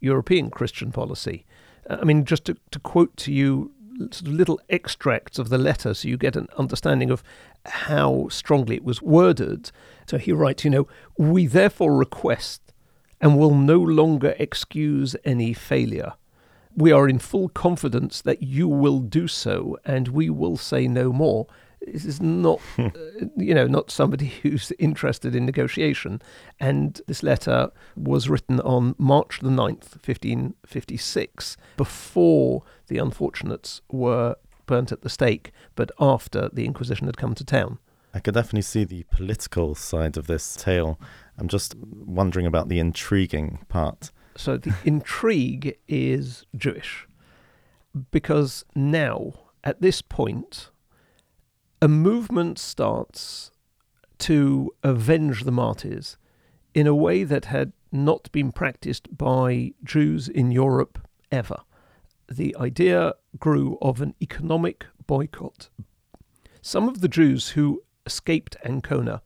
European 0.00 0.50
Christian 0.50 0.92
policy. 0.92 1.46
Uh, 1.88 1.98
I 2.00 2.04
mean, 2.04 2.24
just 2.24 2.44
to, 2.46 2.56
to 2.70 2.78
quote 2.78 3.16
to 3.18 3.32
you 3.32 3.72
sort 4.10 4.22
of 4.22 4.32
little 4.32 4.60
extracts 4.68 5.38
of 5.38 5.48
the 5.48 5.58
letter 5.58 5.94
so 5.94 6.08
you 6.08 6.16
get 6.16 6.36
an 6.36 6.48
understanding 6.58 7.10
of 7.10 7.22
how 7.66 8.28
strongly 8.28 8.76
it 8.76 8.84
was 8.84 9.00
worded. 9.00 9.70
So 10.06 10.18
he 10.18 10.32
writes, 10.32 10.64
you 10.64 10.70
know, 10.70 10.88
we 11.16 11.46
therefore 11.46 11.96
request 11.96 12.72
and 13.20 13.38
will 13.38 13.54
no 13.54 13.78
longer 13.78 14.34
excuse 14.38 15.16
any 15.24 15.52
failure. 15.52 16.14
We 16.76 16.90
are 16.90 17.08
in 17.08 17.20
full 17.20 17.48
confidence 17.48 18.20
that 18.22 18.42
you 18.42 18.66
will 18.66 18.98
do 18.98 19.28
so, 19.28 19.78
and 19.84 20.08
we 20.08 20.28
will 20.28 20.56
say 20.56 20.88
no 20.88 21.12
more. 21.12 21.46
This 21.86 22.04
is 22.04 22.20
not, 22.20 22.60
uh, 22.78 22.90
you 23.36 23.54
know, 23.54 23.66
not 23.66 23.90
somebody 23.90 24.26
who's 24.42 24.72
interested 24.78 25.34
in 25.34 25.46
negotiation. 25.46 26.22
And 26.60 27.00
this 27.06 27.22
letter 27.22 27.70
was 27.96 28.28
written 28.28 28.60
on 28.60 28.94
March 28.98 29.40
the 29.40 29.48
9th, 29.48 29.96
1556, 30.06 31.56
before 31.76 32.62
the 32.86 32.98
unfortunates 32.98 33.80
were 33.90 34.36
burnt 34.66 34.92
at 34.92 35.02
the 35.02 35.10
stake, 35.10 35.52
but 35.74 35.90
after 36.00 36.48
the 36.52 36.64
Inquisition 36.64 37.06
had 37.06 37.16
come 37.16 37.34
to 37.34 37.44
town. 37.44 37.78
I 38.14 38.20
could 38.20 38.34
definitely 38.34 38.62
see 38.62 38.84
the 38.84 39.04
political 39.10 39.74
side 39.74 40.16
of 40.16 40.26
this 40.26 40.54
tale. 40.54 41.00
I'm 41.36 41.48
just 41.48 41.74
wondering 41.76 42.46
about 42.46 42.68
the 42.68 42.78
intriguing 42.78 43.64
part. 43.68 44.10
So 44.36 44.56
the 44.56 44.74
intrigue 44.84 45.76
is 45.88 46.46
Jewish 46.56 47.06
because 48.10 48.64
now, 48.74 49.34
at 49.62 49.80
this 49.80 50.02
point, 50.02 50.70
a 51.84 51.88
movement 51.88 52.58
starts 52.58 53.50
to 54.16 54.74
avenge 54.82 55.44
the 55.44 55.52
martyrs 55.52 56.16
in 56.72 56.86
a 56.86 56.94
way 56.94 57.24
that 57.24 57.44
had 57.44 57.74
not 57.92 58.32
been 58.32 58.50
practiced 58.50 59.14
by 59.18 59.70
Jews 59.84 60.26
in 60.26 60.50
Europe 60.50 60.98
ever. 61.30 61.58
The 62.26 62.56
idea 62.58 63.12
grew 63.38 63.76
of 63.82 64.00
an 64.00 64.14
economic 64.22 64.86
boycott. 65.06 65.68
Some 66.62 66.88
of 66.88 67.02
the 67.02 67.08
Jews 67.08 67.50
who 67.50 67.82
escaped 68.06 68.56
Ancona 68.64 69.20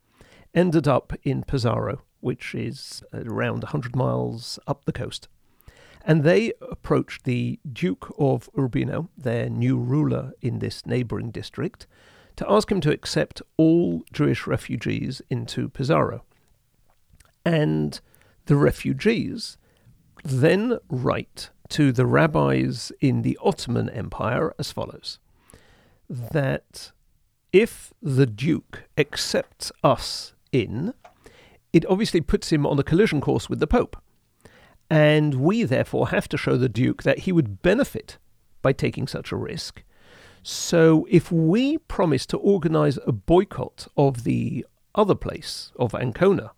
ended 0.52 0.88
up 0.88 1.12
in 1.22 1.44
Pesaro, 1.44 2.00
which 2.18 2.56
is 2.56 3.04
around 3.14 3.62
100 3.62 3.94
miles 3.94 4.58
up 4.66 4.84
the 4.84 4.92
coast. 4.92 5.28
And 6.04 6.24
they 6.24 6.52
approached 6.60 7.22
the 7.22 7.60
Duke 7.72 8.12
of 8.18 8.50
Urbino, 8.58 9.10
their 9.16 9.48
new 9.48 9.78
ruler 9.78 10.32
in 10.40 10.58
this 10.58 10.84
neighbouring 10.84 11.30
district, 11.30 11.86
to 12.38 12.48
ask 12.48 12.70
him 12.70 12.80
to 12.80 12.92
accept 12.92 13.42
all 13.56 14.04
Jewish 14.12 14.46
refugees 14.46 15.20
into 15.28 15.68
Pesaro. 15.68 16.20
And 17.44 18.00
the 18.46 18.54
refugees 18.54 19.56
then 20.22 20.78
write 20.88 21.50
to 21.70 21.90
the 21.90 22.06
rabbis 22.06 22.92
in 23.00 23.22
the 23.22 23.36
Ottoman 23.42 23.90
Empire 23.90 24.54
as 24.56 24.70
follows 24.70 25.18
that 26.08 26.92
if 27.52 27.92
the 28.00 28.24
Duke 28.26 28.84
accepts 28.96 29.72
us 29.82 30.32
in, 30.52 30.94
it 31.72 31.84
obviously 31.86 32.20
puts 32.20 32.52
him 32.52 32.64
on 32.64 32.78
a 32.78 32.84
collision 32.84 33.20
course 33.20 33.50
with 33.50 33.58
the 33.58 33.66
Pope. 33.66 33.96
And 34.88 35.34
we 35.34 35.64
therefore 35.64 36.08
have 36.08 36.28
to 36.28 36.38
show 36.38 36.56
the 36.56 36.68
Duke 36.68 37.02
that 37.02 37.20
he 37.20 37.32
would 37.32 37.62
benefit 37.62 38.16
by 38.62 38.72
taking 38.72 39.08
such 39.08 39.32
a 39.32 39.36
risk 39.36 39.82
so 40.42 41.06
if 41.10 41.30
we 41.30 41.78
promise 41.78 42.26
to 42.26 42.36
organize 42.36 42.98
a 43.06 43.12
boycott 43.12 43.88
of 43.96 44.24
the 44.24 44.66
other 44.94 45.14
place, 45.14 45.72
of 45.76 45.94
Ancona, 45.94 46.52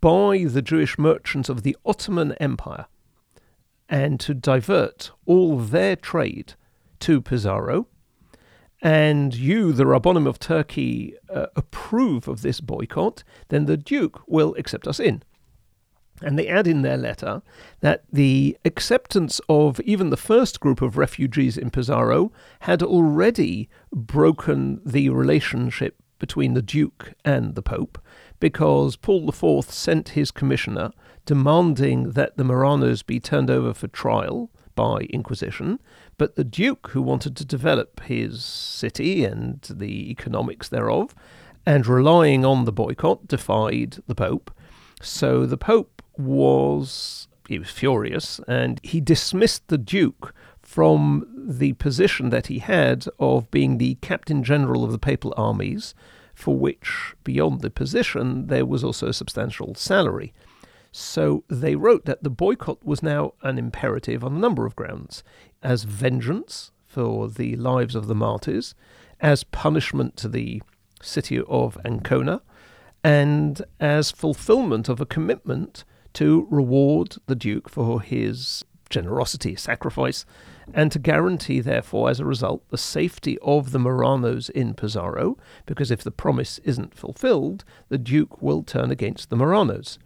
by 0.00 0.44
the 0.48 0.62
Jewish 0.62 0.98
merchants 0.98 1.48
of 1.48 1.62
the 1.62 1.76
Ottoman 1.84 2.32
Empire, 2.34 2.86
and 3.88 4.20
to 4.20 4.34
divert 4.34 5.10
all 5.26 5.58
their 5.58 5.96
trade 5.96 6.54
to 7.00 7.20
Pesaro, 7.20 7.86
and 8.80 9.34
you, 9.34 9.72
the 9.72 9.84
Rabbonim 9.84 10.28
of 10.28 10.38
Turkey, 10.38 11.14
uh, 11.32 11.46
approve 11.56 12.28
of 12.28 12.42
this 12.42 12.60
boycott, 12.60 13.24
then 13.48 13.64
the 13.64 13.76
Duke 13.76 14.22
will 14.28 14.54
accept 14.56 14.86
us 14.86 15.00
in. 15.00 15.22
And 16.22 16.38
they 16.38 16.48
add 16.48 16.66
in 16.66 16.82
their 16.82 16.96
letter 16.96 17.42
that 17.80 18.04
the 18.12 18.56
acceptance 18.64 19.40
of 19.48 19.80
even 19.80 20.10
the 20.10 20.16
first 20.16 20.60
group 20.60 20.82
of 20.82 20.96
refugees 20.96 21.56
in 21.56 21.70
Pesaro 21.70 22.32
had 22.60 22.82
already 22.82 23.68
broken 23.92 24.80
the 24.84 25.10
relationship 25.10 25.96
between 26.18 26.54
the 26.54 26.62
Duke 26.62 27.12
and 27.24 27.54
the 27.54 27.62
Pope, 27.62 27.98
because 28.40 28.96
Paul 28.96 29.28
IV 29.28 29.70
sent 29.70 30.10
his 30.10 30.30
commissioner 30.30 30.90
demanding 31.24 32.10
that 32.12 32.36
the 32.36 32.44
Marranos 32.44 33.06
be 33.06 33.20
turned 33.20 33.50
over 33.50 33.72
for 33.72 33.86
trial 33.88 34.50
by 34.74 35.00
Inquisition, 35.10 35.78
but 36.16 36.34
the 36.34 36.44
Duke, 36.44 36.88
who 36.88 37.02
wanted 37.02 37.36
to 37.36 37.44
develop 37.44 38.00
his 38.00 38.44
city 38.44 39.24
and 39.24 39.60
the 39.70 40.10
economics 40.10 40.68
thereof, 40.68 41.14
and 41.66 41.86
relying 41.86 42.44
on 42.44 42.64
the 42.64 42.72
boycott, 42.72 43.28
defied 43.28 43.98
the 44.06 44.14
Pope. 44.14 44.50
So 45.00 45.46
the 45.46 45.56
Pope 45.56 45.97
was 46.18 47.28
he 47.48 47.58
was 47.58 47.70
furious 47.70 48.40
and 48.46 48.78
he 48.82 49.00
dismissed 49.00 49.68
the 49.68 49.78
Duke 49.78 50.34
from 50.60 51.26
the 51.34 51.72
position 51.74 52.28
that 52.28 52.48
he 52.48 52.58
had 52.58 53.06
of 53.18 53.50
being 53.50 53.78
the 53.78 53.94
Captain 54.02 54.44
General 54.44 54.84
of 54.84 54.92
the 54.92 54.98
Papal 54.98 55.32
armies, 55.34 55.94
for 56.34 56.54
which, 56.58 57.14
beyond 57.24 57.62
the 57.62 57.70
position, 57.70 58.48
there 58.48 58.66
was 58.66 58.84
also 58.84 59.08
a 59.08 59.14
substantial 59.14 59.74
salary. 59.74 60.34
So 60.92 61.42
they 61.48 61.74
wrote 61.74 62.04
that 62.04 62.22
the 62.22 62.28
boycott 62.30 62.84
was 62.84 63.02
now 63.02 63.32
an 63.42 63.56
imperative 63.56 64.22
on 64.22 64.36
a 64.36 64.38
number 64.38 64.66
of 64.66 64.76
grounds 64.76 65.22
as 65.62 65.84
vengeance 65.84 66.70
for 66.86 67.28
the 67.28 67.56
lives 67.56 67.94
of 67.94 68.06
the 68.06 68.14
martyrs, 68.14 68.74
as 69.20 69.44
punishment 69.44 70.16
to 70.18 70.28
the 70.28 70.62
city 71.00 71.40
of 71.48 71.78
Ancona, 71.84 72.42
and 73.02 73.62
as 73.80 74.10
fulfillment 74.10 74.88
of 74.88 75.00
a 75.00 75.06
commitment 75.06 75.84
to 76.18 76.48
reward 76.50 77.14
the 77.26 77.36
Duke 77.36 77.68
for 77.68 78.02
his 78.02 78.64
generosity, 78.90 79.54
sacrifice, 79.54 80.26
and 80.74 80.90
to 80.90 80.98
guarantee, 80.98 81.60
therefore, 81.60 82.10
as 82.10 82.18
a 82.18 82.24
result, 82.24 82.68
the 82.70 82.76
safety 82.76 83.38
of 83.40 83.70
the 83.70 83.78
Marranos 83.78 84.50
in 84.50 84.74
Pesaro, 84.74 85.38
because 85.64 85.92
if 85.92 86.02
the 86.02 86.10
promise 86.10 86.58
isn't 86.64 86.92
fulfilled, 86.92 87.64
the 87.88 87.98
Duke 87.98 88.42
will 88.42 88.64
turn 88.64 88.90
against 88.90 89.30
the 89.30 89.36
Marranos. 89.36 89.96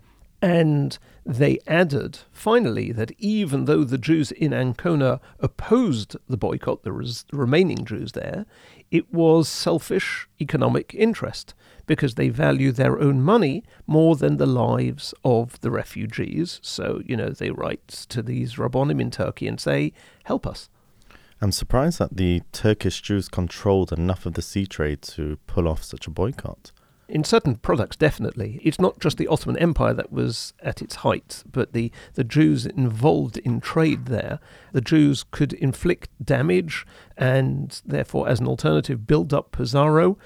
And 0.42 0.98
they 1.24 1.60
added, 1.68 2.18
finally, 2.32 2.90
that 2.90 3.12
even 3.16 3.66
though 3.66 3.84
the 3.84 3.96
Jews 3.96 4.32
in 4.32 4.52
Ancona 4.52 5.20
opposed 5.38 6.16
the 6.28 6.36
boycott, 6.36 6.82
the 6.82 6.90
res- 6.90 7.24
remaining 7.32 7.84
Jews 7.84 8.10
there, 8.10 8.44
it 8.90 9.12
was 9.14 9.48
selfish 9.48 10.28
economic 10.40 10.94
interest 10.94 11.54
because 11.86 12.16
they 12.16 12.28
value 12.28 12.72
their 12.72 12.98
own 13.00 13.22
money 13.22 13.62
more 13.86 14.16
than 14.16 14.36
the 14.36 14.46
lives 14.46 15.14
of 15.24 15.60
the 15.60 15.70
refugees. 15.70 16.58
So, 16.60 17.02
you 17.06 17.16
know, 17.16 17.30
they 17.30 17.50
write 17.50 17.86
to 18.08 18.20
these 18.20 18.56
Rabbonim 18.56 19.00
in 19.00 19.12
Turkey 19.12 19.46
and 19.46 19.60
say, 19.60 19.92
help 20.24 20.44
us. 20.44 20.68
I'm 21.40 21.52
surprised 21.52 22.00
that 22.00 22.16
the 22.16 22.42
Turkish 22.50 23.00
Jews 23.00 23.28
controlled 23.28 23.92
enough 23.92 24.26
of 24.26 24.34
the 24.34 24.42
sea 24.42 24.66
trade 24.66 25.02
to 25.02 25.38
pull 25.46 25.68
off 25.68 25.84
such 25.84 26.08
a 26.08 26.10
boycott. 26.10 26.71
In 27.12 27.24
certain 27.24 27.56
products, 27.56 27.94
definitely. 27.94 28.58
It's 28.64 28.80
not 28.80 28.98
just 28.98 29.18
the 29.18 29.28
Ottoman 29.28 29.58
Empire 29.58 29.92
that 29.92 30.10
was 30.10 30.54
at 30.60 30.80
its 30.80 30.94
height, 30.94 31.44
but 31.52 31.74
the, 31.74 31.92
the 32.14 32.24
Jews 32.24 32.64
involved 32.64 33.36
in 33.36 33.60
trade 33.60 34.06
there. 34.06 34.38
The 34.72 34.80
Jews 34.80 35.22
could 35.30 35.52
inflict 35.52 36.08
damage 36.24 36.86
and, 37.18 37.82
therefore, 37.84 38.30
as 38.30 38.40
an 38.40 38.48
alternative, 38.48 39.06
build 39.06 39.34
up 39.34 39.52
Pesaro. 39.52 40.16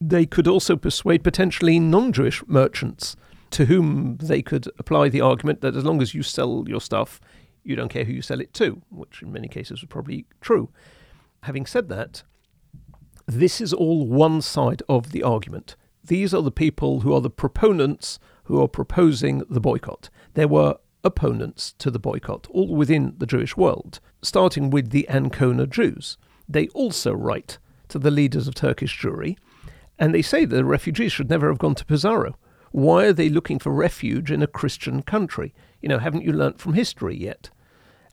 They 0.00 0.26
could 0.26 0.48
also 0.48 0.74
persuade 0.74 1.22
potentially 1.22 1.78
non 1.78 2.12
Jewish 2.12 2.44
merchants 2.48 3.14
to 3.50 3.66
whom 3.66 4.16
they 4.16 4.42
could 4.42 4.66
apply 4.80 5.10
the 5.10 5.20
argument 5.20 5.60
that 5.60 5.76
as 5.76 5.84
long 5.84 6.02
as 6.02 6.12
you 6.12 6.24
sell 6.24 6.64
your 6.66 6.80
stuff, 6.80 7.20
you 7.62 7.76
don't 7.76 7.88
care 7.88 8.04
who 8.04 8.14
you 8.14 8.22
sell 8.22 8.40
it 8.40 8.52
to, 8.54 8.82
which 8.90 9.22
in 9.22 9.30
many 9.30 9.46
cases 9.46 9.80
was 9.80 9.88
probably 9.88 10.26
true. 10.40 10.70
Having 11.44 11.66
said 11.66 11.88
that, 11.88 12.24
this 13.28 13.60
is 13.60 13.74
all 13.74 14.06
one 14.06 14.40
side 14.40 14.82
of 14.88 15.12
the 15.12 15.22
argument. 15.22 15.76
These 16.02 16.32
are 16.32 16.40
the 16.40 16.50
people 16.50 17.00
who 17.00 17.12
are 17.12 17.20
the 17.20 17.28
proponents 17.28 18.18
who 18.44 18.60
are 18.62 18.68
proposing 18.68 19.42
the 19.50 19.60
boycott. 19.60 20.08
There 20.32 20.48
were 20.48 20.78
opponents 21.04 21.74
to 21.78 21.90
the 21.90 21.98
boycott, 21.98 22.46
all 22.50 22.74
within 22.74 23.14
the 23.18 23.26
Jewish 23.26 23.54
world, 23.54 24.00
starting 24.22 24.70
with 24.70 24.90
the 24.90 25.06
Ancona 25.10 25.66
Jews. 25.66 26.16
They 26.48 26.68
also 26.68 27.12
write 27.12 27.58
to 27.88 27.98
the 27.98 28.10
leaders 28.10 28.48
of 28.48 28.54
Turkish 28.54 28.98
Jewry, 28.98 29.36
and 29.98 30.14
they 30.14 30.22
say 30.22 30.46
the 30.46 30.64
refugees 30.64 31.12
should 31.12 31.28
never 31.28 31.48
have 31.48 31.58
gone 31.58 31.74
to 31.74 31.84
Pesaro. 31.84 32.34
Why 32.70 33.04
are 33.04 33.12
they 33.12 33.28
looking 33.28 33.58
for 33.58 33.72
refuge 33.72 34.30
in 34.30 34.42
a 34.42 34.46
Christian 34.46 35.02
country? 35.02 35.52
You 35.82 35.90
know, 35.90 35.98
haven't 35.98 36.24
you 36.24 36.32
learnt 36.32 36.60
from 36.60 36.72
history 36.72 37.16
yet? 37.16 37.50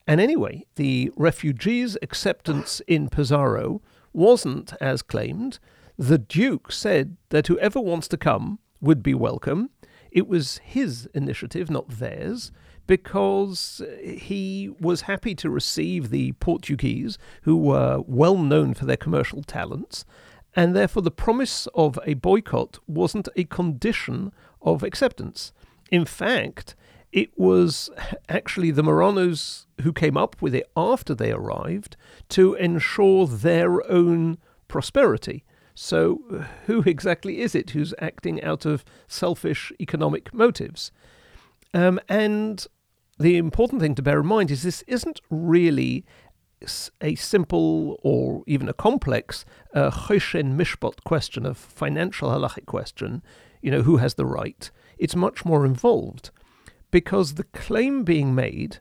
And 0.07 0.19
anyway, 0.19 0.65
the 0.75 1.11
refugees' 1.15 1.97
acceptance 2.01 2.81
in 2.85 3.09
Pesaro 3.09 3.79
wasn't 4.15 4.73
as 4.81 5.01
claimed. 5.01 5.59
The 5.97 6.17
Duke 6.17 6.71
said 6.71 7.17
that 7.29 7.47
whoever 7.47 7.79
wants 7.79 8.07
to 8.09 8.17
come 8.17 8.59
would 8.81 9.03
be 9.03 9.13
welcome. 9.13 9.69
It 10.11 10.27
was 10.27 10.59
his 10.63 11.07
initiative, 11.13 11.69
not 11.69 11.89
theirs, 11.89 12.51
because 12.87 13.81
he 14.01 14.71
was 14.79 15.01
happy 15.01 15.35
to 15.35 15.49
receive 15.49 16.09
the 16.09 16.33
Portuguese, 16.33 17.17
who 17.41 17.57
were 17.57 18.01
well 18.07 18.37
known 18.37 18.73
for 18.73 18.85
their 18.85 18.97
commercial 18.97 19.43
talents, 19.43 20.05
and 20.55 20.75
therefore 20.75 21.01
the 21.01 21.11
promise 21.11 21.67
of 21.73 21.99
a 22.05 22.13
boycott 22.13 22.79
wasn't 22.87 23.27
a 23.35 23.43
condition 23.43 24.31
of 24.61 24.83
acceptance. 24.83 25.51
In 25.91 26.05
fact, 26.05 26.75
it 27.15 27.31
was 27.37 27.89
actually 28.29 28.71
the 28.71 28.83
Marranos 28.83 29.65
who 29.81 29.93
came 29.93 30.17
up 30.17 30.41
with 30.41 30.53
it 30.53 30.69
after 30.75 31.15
they 31.15 31.31
arrived 31.31 31.95
to 32.29 32.53
ensure 32.55 33.25
their 33.25 33.89
own 33.89 34.37
prosperity. 34.67 35.45
So, 35.73 36.45
who 36.65 36.83
exactly 36.85 37.39
is 37.39 37.55
it 37.55 37.71
who's 37.71 37.93
acting 37.99 38.43
out 38.43 38.65
of 38.65 38.83
selfish 39.07 39.71
economic 39.79 40.33
motives? 40.33 40.91
Um, 41.73 41.99
and 42.09 42.65
the 43.17 43.37
important 43.37 43.81
thing 43.81 43.95
to 43.95 44.01
bear 44.01 44.19
in 44.19 44.27
mind 44.27 44.51
is 44.51 44.63
this 44.63 44.83
isn't 44.85 45.21
really 45.29 46.05
a 47.01 47.15
simple 47.15 47.97
or 48.03 48.43
even 48.45 48.67
a 48.67 48.73
complex 48.73 49.45
uh, 49.73 49.89
Mishpat 49.89 51.03
question, 51.05 51.45
a 51.45 51.53
financial 51.53 52.29
halachic 52.29 52.65
question, 52.65 53.21
you 53.61 53.71
know, 53.71 53.83
who 53.83 53.97
has 53.97 54.15
the 54.15 54.25
right. 54.25 54.69
It's 54.97 55.15
much 55.15 55.45
more 55.45 55.65
involved 55.65 56.31
because 56.95 57.33
the 57.33 57.43
claim 57.43 58.05
being 58.05 58.33
made 58.33 58.77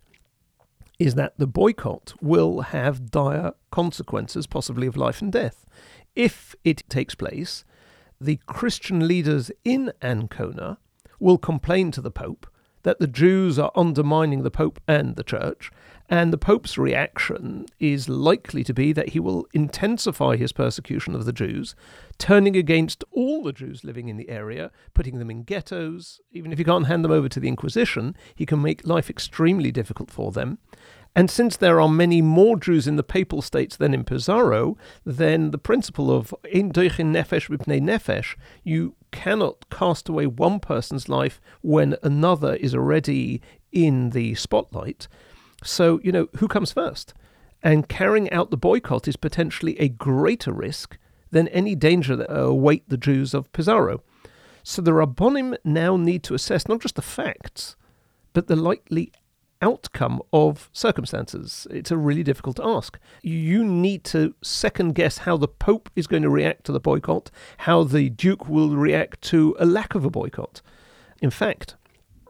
is 1.00 1.16
that 1.16 1.36
the 1.36 1.48
boycott 1.48 2.14
will 2.22 2.60
have 2.60 3.10
dire 3.10 3.50
consequences, 3.72 4.46
possibly 4.46 4.86
of 4.86 4.96
life 4.96 5.20
and 5.20 5.32
death. 5.32 5.66
If 6.14 6.54
it 6.62 6.88
takes 6.88 7.16
place, 7.16 7.64
the 8.20 8.38
Christian 8.46 9.08
leaders 9.08 9.50
in 9.64 9.92
Ancona 10.00 10.78
will 11.18 11.38
complain 11.38 11.90
to 11.90 12.00
the 12.00 12.12
Pope 12.12 12.46
that 12.84 13.00
the 13.00 13.08
Jews 13.08 13.58
are 13.58 13.72
undermining 13.74 14.44
the 14.44 14.50
Pope 14.52 14.80
and 14.86 15.16
the 15.16 15.24
Church, 15.24 15.72
and 16.10 16.32
the 16.32 16.38
Pope's 16.38 16.76
reaction 16.76 17.64
is 17.80 18.08
likely 18.08 18.62
to 18.64 18.74
be 18.74 18.92
that 18.92 19.10
he 19.10 19.20
will 19.20 19.46
intensify 19.54 20.36
his 20.36 20.52
persecution 20.52 21.14
of 21.14 21.24
the 21.24 21.32
Jews, 21.32 21.74
turning 22.18 22.56
against 22.56 23.04
all 23.10 23.42
the 23.42 23.52
Jews 23.52 23.84
living 23.84 24.08
in 24.08 24.18
the 24.18 24.28
area, 24.28 24.70
putting 24.92 25.18
them 25.18 25.30
in 25.30 25.44
ghettos. 25.44 26.20
Even 26.30 26.52
if 26.52 26.58
he 26.58 26.64
can't 26.64 26.86
hand 26.86 27.04
them 27.04 27.12
over 27.12 27.28
to 27.30 27.40
the 27.40 27.48
Inquisition, 27.48 28.14
he 28.34 28.44
can 28.44 28.60
make 28.60 28.86
life 28.86 29.08
extremely 29.08 29.72
difficult 29.72 30.10
for 30.10 30.30
them. 30.30 30.58
And 31.16 31.30
since 31.30 31.56
there 31.56 31.80
are 31.80 31.88
many 31.88 32.20
more 32.20 32.58
Jews 32.58 32.86
in 32.86 32.96
the 32.96 33.04
Papal 33.04 33.40
States 33.40 33.76
than 33.76 33.94
in 33.94 34.04
Pesaro, 34.04 34.76
then 35.04 35.52
the 35.52 35.58
principle 35.58 36.10
of 36.10 36.34
in 36.50 36.70
nefesh 36.72 37.48
mipnei 37.48 37.80
nefesh, 37.80 38.34
you 38.64 38.96
cannot 39.12 39.70
cast 39.70 40.08
away 40.08 40.26
one 40.26 40.58
person's 40.58 41.08
life 41.08 41.40
when 41.62 41.96
another 42.02 42.56
is 42.56 42.74
already 42.74 43.40
in 43.72 44.10
the 44.10 44.34
spotlight. 44.34 45.06
So, 45.64 45.98
you 46.04 46.12
know, 46.12 46.28
who 46.36 46.46
comes 46.46 46.72
first? 46.72 47.14
And 47.62 47.88
carrying 47.88 48.30
out 48.30 48.50
the 48.50 48.56
boycott 48.56 49.08
is 49.08 49.16
potentially 49.16 49.78
a 49.80 49.88
greater 49.88 50.52
risk 50.52 50.98
than 51.30 51.48
any 51.48 51.74
danger 51.74 52.14
that 52.14 52.30
await 52.30 52.88
the 52.88 52.98
Jews 52.98 53.34
of 53.34 53.50
Pesaro. 53.52 54.00
So 54.62 54.82
the 54.82 54.92
Rabbonim 54.92 55.56
now 55.64 55.96
need 55.96 56.22
to 56.24 56.34
assess 56.34 56.68
not 56.68 56.80
just 56.80 56.96
the 56.96 57.02
facts, 57.02 57.76
but 58.32 58.46
the 58.46 58.56
likely 58.56 59.12
outcome 59.62 60.20
of 60.32 60.68
circumstances. 60.72 61.66
It's 61.70 61.90
a 61.90 61.96
really 61.96 62.22
difficult 62.22 62.60
ask. 62.62 62.98
You 63.22 63.64
need 63.64 64.04
to 64.04 64.34
second 64.42 64.94
guess 64.94 65.18
how 65.18 65.38
the 65.38 65.48
Pope 65.48 65.88
is 65.96 66.06
going 66.06 66.22
to 66.22 66.30
react 66.30 66.64
to 66.64 66.72
the 66.72 66.80
boycott, 66.80 67.30
how 67.58 67.82
the 67.82 68.10
Duke 68.10 68.46
will 68.48 68.76
react 68.76 69.22
to 69.22 69.56
a 69.58 69.64
lack 69.64 69.94
of 69.94 70.04
a 70.04 70.10
boycott. 70.10 70.60
In 71.22 71.30
fact, 71.30 71.76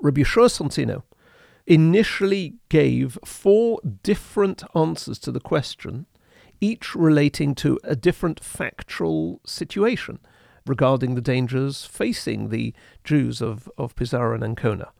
Rabbi 0.00 0.22
Yeshua 0.22 0.46
Soncino, 0.46 1.02
initially 1.66 2.54
gave 2.68 3.18
four 3.24 3.80
different 4.02 4.62
answers 4.74 5.18
to 5.20 5.32
the 5.32 5.40
question, 5.40 6.06
each 6.60 6.94
relating 6.94 7.54
to 7.54 7.78
a 7.84 7.96
different 7.96 8.42
factual 8.42 9.40
situation 9.46 10.18
regarding 10.66 11.14
the 11.14 11.20
dangers 11.20 11.84
facing 11.84 12.48
the 12.48 12.72
Jews 13.02 13.40
of, 13.42 13.70
of 13.76 13.94
Pesaro 13.94 14.34
and 14.34 14.44
Ancona. 14.44 14.92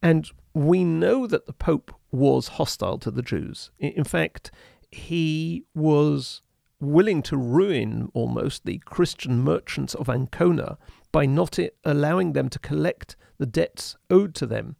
And 0.00 0.30
we 0.54 0.84
know 0.84 1.26
that 1.26 1.46
the 1.46 1.52
Pope 1.52 1.94
was 2.10 2.48
hostile 2.48 2.98
to 2.98 3.10
the 3.10 3.22
Jews. 3.22 3.70
In 3.78 4.04
fact, 4.04 4.50
he 4.90 5.64
was 5.74 6.42
willing 6.80 7.22
to 7.22 7.36
ruin 7.36 8.10
almost 8.12 8.64
the 8.64 8.78
Christian 8.78 9.42
merchants 9.42 9.94
of 9.94 10.08
Ancona 10.08 10.76
by 11.12 11.26
not 11.26 11.58
allowing 11.84 12.32
them 12.32 12.48
to 12.48 12.58
collect 12.58 13.16
the 13.38 13.46
debts 13.46 13.96
owed 14.10 14.34
to 14.34 14.46
them 14.46 14.76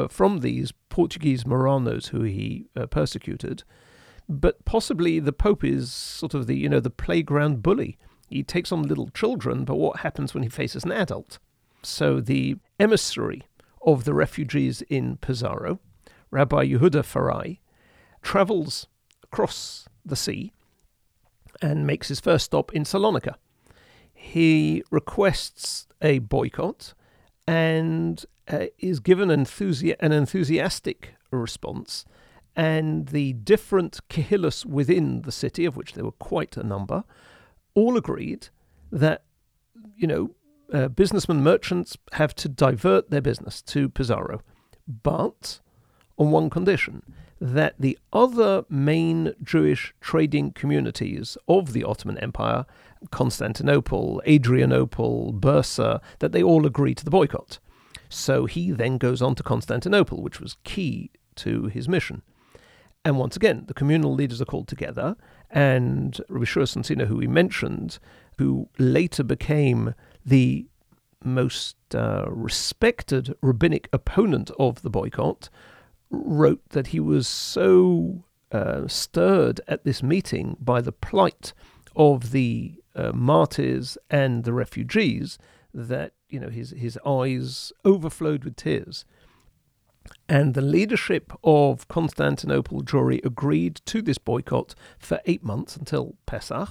uh, 0.00 0.08
from 0.08 0.38
these 0.38 0.72
Portuguese 0.88 1.44
Marranos 1.44 2.08
who 2.08 2.22
he 2.22 2.66
uh, 2.76 2.86
persecuted. 2.86 3.62
But 4.28 4.64
possibly 4.64 5.18
the 5.18 5.32
Pope 5.32 5.64
is 5.64 5.92
sort 5.92 6.34
of 6.34 6.46
the 6.46 6.56
you 6.56 6.68
know 6.68 6.80
the 6.80 6.90
playground 6.90 7.62
bully. 7.62 7.98
He 8.28 8.42
takes 8.42 8.70
on 8.70 8.82
little 8.82 9.10
children, 9.10 9.64
but 9.64 9.76
what 9.76 10.00
happens 10.00 10.34
when 10.34 10.44
he 10.44 10.48
faces 10.48 10.84
an 10.84 10.92
adult? 10.92 11.38
So 11.82 12.20
the 12.20 12.56
emissary 12.78 13.42
of 13.82 14.04
the 14.04 14.14
refugees 14.14 14.82
in 14.82 15.16
Pesaro, 15.16 15.80
Rabbi 16.30 16.66
Yehuda 16.66 17.02
Farai, 17.02 17.58
travels 18.22 18.86
across 19.24 19.88
the 20.04 20.16
sea 20.16 20.52
and 21.60 21.86
makes 21.86 22.08
his 22.08 22.20
first 22.20 22.44
stop 22.44 22.72
in 22.72 22.84
Salonika. 22.84 23.34
He 24.14 24.84
requests 24.90 25.88
a 26.00 26.20
boycott 26.20 26.94
and 27.50 28.24
uh, 28.46 28.66
is 28.78 29.00
given 29.00 29.28
an 29.28 30.12
enthusiastic 30.12 31.14
response. 31.32 32.04
And 32.54 33.08
the 33.08 33.32
different 33.32 33.98
kehillos 34.08 34.64
within 34.64 35.22
the 35.22 35.32
city, 35.32 35.64
of 35.64 35.76
which 35.76 35.94
there 35.94 36.04
were 36.04 36.12
quite 36.12 36.56
a 36.56 36.62
number, 36.62 37.02
all 37.74 37.96
agreed 37.96 38.50
that, 38.92 39.24
you 39.96 40.06
know, 40.06 40.30
uh, 40.72 40.86
businessmen, 40.86 41.42
merchants 41.42 41.96
have 42.12 42.36
to 42.36 42.48
divert 42.48 43.10
their 43.10 43.20
business 43.20 43.60
to 43.62 43.88
Pesaro, 43.88 44.42
but 45.02 45.58
on 46.18 46.30
one 46.30 46.50
condition 46.50 47.02
that 47.40 47.74
the 47.78 47.98
other 48.12 48.64
main 48.68 49.32
Jewish 49.42 49.94
trading 50.00 50.52
communities 50.52 51.38
of 51.48 51.72
the 51.72 51.84
Ottoman 51.84 52.18
Empire, 52.18 52.66
Constantinople, 53.10 54.22
Adrianople, 54.26 55.32
Bursa, 55.32 56.00
that 56.18 56.32
they 56.32 56.42
all 56.42 56.66
agree 56.66 56.94
to 56.94 57.04
the 57.04 57.10
boycott. 57.10 57.58
So 58.10 58.44
he 58.44 58.72
then 58.72 58.98
goes 58.98 59.22
on 59.22 59.34
to 59.36 59.42
Constantinople, 59.42 60.22
which 60.22 60.40
was 60.40 60.56
key 60.64 61.10
to 61.36 61.66
his 61.66 61.88
mission. 61.88 62.22
And 63.04 63.18
once 63.18 63.36
again, 63.36 63.64
the 63.66 63.74
communal 63.74 64.12
leaders 64.12 64.42
are 64.42 64.46
called 64.46 64.68
together, 64.68 65.16
and 65.48 66.20
Rabbi 66.28 66.44
Shua 66.44 66.64
Soncino, 66.64 67.06
who 67.06 67.16
we 67.16 67.26
mentioned, 67.26 67.98
who 68.36 68.68
later 68.78 69.22
became 69.22 69.94
the 70.24 70.66
most 71.24 71.76
uh, 71.94 72.26
respected 72.28 73.34
rabbinic 73.40 73.88
opponent 73.92 74.50
of 74.58 74.82
the 74.82 74.90
boycott, 74.90 75.48
wrote 76.10 76.68
that 76.70 76.88
he 76.88 77.00
was 77.00 77.26
so 77.28 78.24
uh, 78.52 78.86
stirred 78.88 79.60
at 79.68 79.84
this 79.84 80.02
meeting 80.02 80.56
by 80.60 80.80
the 80.80 80.92
plight 80.92 81.52
of 81.96 82.32
the 82.32 82.74
uh, 82.94 83.12
martyrs 83.12 83.96
and 84.10 84.44
the 84.44 84.52
refugees 84.52 85.38
that 85.72 86.12
you 86.28 86.40
know 86.40 86.48
his 86.48 86.70
his 86.70 86.98
eyes 87.06 87.72
overflowed 87.84 88.44
with 88.44 88.56
tears. 88.56 89.04
And 90.28 90.54
the 90.54 90.62
leadership 90.62 91.32
of 91.44 91.86
Constantinople 91.88 92.82
Jewry 92.82 93.24
agreed 93.24 93.80
to 93.86 94.02
this 94.02 94.18
boycott 94.18 94.74
for 94.98 95.20
eight 95.26 95.44
months 95.44 95.76
until 95.76 96.16
Pesach. 96.26 96.68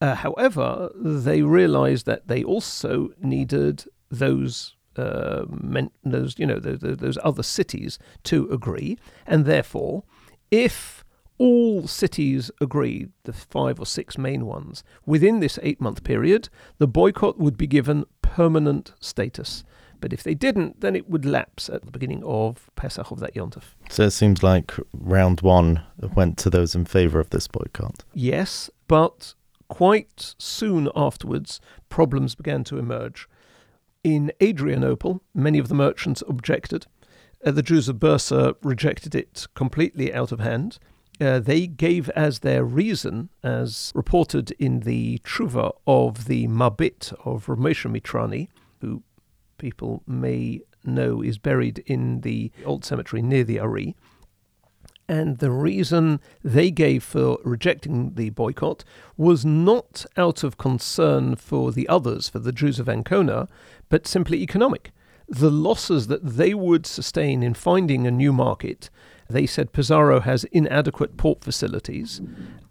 Uh, 0.00 0.14
however, 0.14 0.90
they 0.94 1.42
realized 1.42 2.06
that 2.06 2.28
they 2.28 2.42
also 2.42 3.10
needed 3.20 3.84
those 4.10 4.76
uh, 4.96 5.44
meant 5.48 5.92
those 6.04 6.38
you 6.38 6.46
know 6.46 6.58
those, 6.58 6.80
those 6.80 7.18
other 7.22 7.42
cities 7.42 7.98
to 8.24 8.48
agree, 8.50 8.98
and 9.26 9.44
therefore, 9.44 10.04
if 10.50 11.04
all 11.38 11.86
cities 11.86 12.50
agreed, 12.60 13.10
the 13.22 13.32
five 13.32 13.80
or 13.80 13.86
six 13.86 14.18
main 14.18 14.44
ones, 14.44 14.84
within 15.06 15.40
this 15.40 15.58
eight 15.62 15.80
month 15.80 16.04
period, 16.04 16.50
the 16.78 16.86
boycott 16.86 17.38
would 17.38 17.56
be 17.56 17.66
given 17.66 18.04
permanent 18.20 18.92
status. 19.00 19.64
But 20.00 20.12
if 20.12 20.22
they 20.22 20.34
didn't, 20.34 20.80
then 20.80 20.96
it 20.96 21.08
would 21.08 21.24
lapse 21.24 21.68
at 21.68 21.84
the 21.84 21.90
beginning 21.90 22.22
of 22.24 22.70
Pesach 22.76 23.10
of 23.10 23.20
that 23.20 23.34
Yontif. 23.34 23.74
So 23.88 24.04
it 24.04 24.10
seems 24.12 24.42
like 24.42 24.74
round 24.92 25.40
one 25.40 25.82
went 26.14 26.36
to 26.38 26.50
those 26.50 26.74
in 26.74 26.84
favour 26.84 27.20
of 27.20 27.30
this 27.30 27.46
boycott. 27.46 28.04
Yes, 28.14 28.70
but 28.88 29.34
quite 29.68 30.34
soon 30.38 30.88
afterwards, 30.96 31.60
problems 31.88 32.34
began 32.34 32.64
to 32.64 32.78
emerge. 32.78 33.28
In 34.02 34.32
Adrianople, 34.42 35.22
many 35.34 35.58
of 35.58 35.68
the 35.68 35.74
merchants 35.74 36.22
objected. 36.26 36.86
Uh, 37.44 37.50
the 37.50 37.62
Jews 37.62 37.86
of 37.88 37.96
Bursa 37.96 38.54
rejected 38.62 39.14
it 39.14 39.46
completely 39.54 40.12
out 40.14 40.32
of 40.32 40.40
hand. 40.40 40.78
Uh, 41.20 41.38
they 41.38 41.66
gave 41.66 42.08
as 42.10 42.38
their 42.38 42.64
reason, 42.64 43.28
as 43.42 43.92
reported 43.94 44.52
in 44.52 44.80
the 44.80 45.18
Truva 45.18 45.72
of 45.86 46.24
the 46.24 46.46
Mabit 46.46 47.12
of 47.26 47.44
Ramesha 47.44 47.90
Mitrani, 47.90 48.48
who 48.80 49.02
people 49.58 50.02
may 50.06 50.62
know 50.82 51.22
is 51.22 51.36
buried 51.36 51.80
in 51.80 52.22
the 52.22 52.50
old 52.64 52.86
cemetery 52.86 53.20
near 53.20 53.44
the 53.44 53.58
Ari. 53.58 53.94
And 55.10 55.38
the 55.38 55.50
reason 55.50 56.20
they 56.44 56.70
gave 56.70 57.02
for 57.02 57.38
rejecting 57.42 58.14
the 58.14 58.30
boycott 58.30 58.84
was 59.16 59.44
not 59.44 60.06
out 60.16 60.44
of 60.44 60.56
concern 60.56 61.34
for 61.34 61.72
the 61.72 61.88
others, 61.88 62.28
for 62.28 62.38
the 62.38 62.52
Jews 62.52 62.78
of 62.78 62.88
Ancona, 62.88 63.48
but 63.88 64.06
simply 64.06 64.40
economic. 64.40 64.92
The 65.26 65.50
losses 65.50 66.06
that 66.06 66.24
they 66.24 66.54
would 66.54 66.86
sustain 66.86 67.42
in 67.42 67.54
finding 67.54 68.06
a 68.06 68.12
new 68.12 68.32
market, 68.32 68.88
they 69.28 69.46
said 69.46 69.72
Pesaro 69.72 70.22
has 70.22 70.44
inadequate 70.52 71.16
port 71.16 71.42
facilities, 71.42 72.20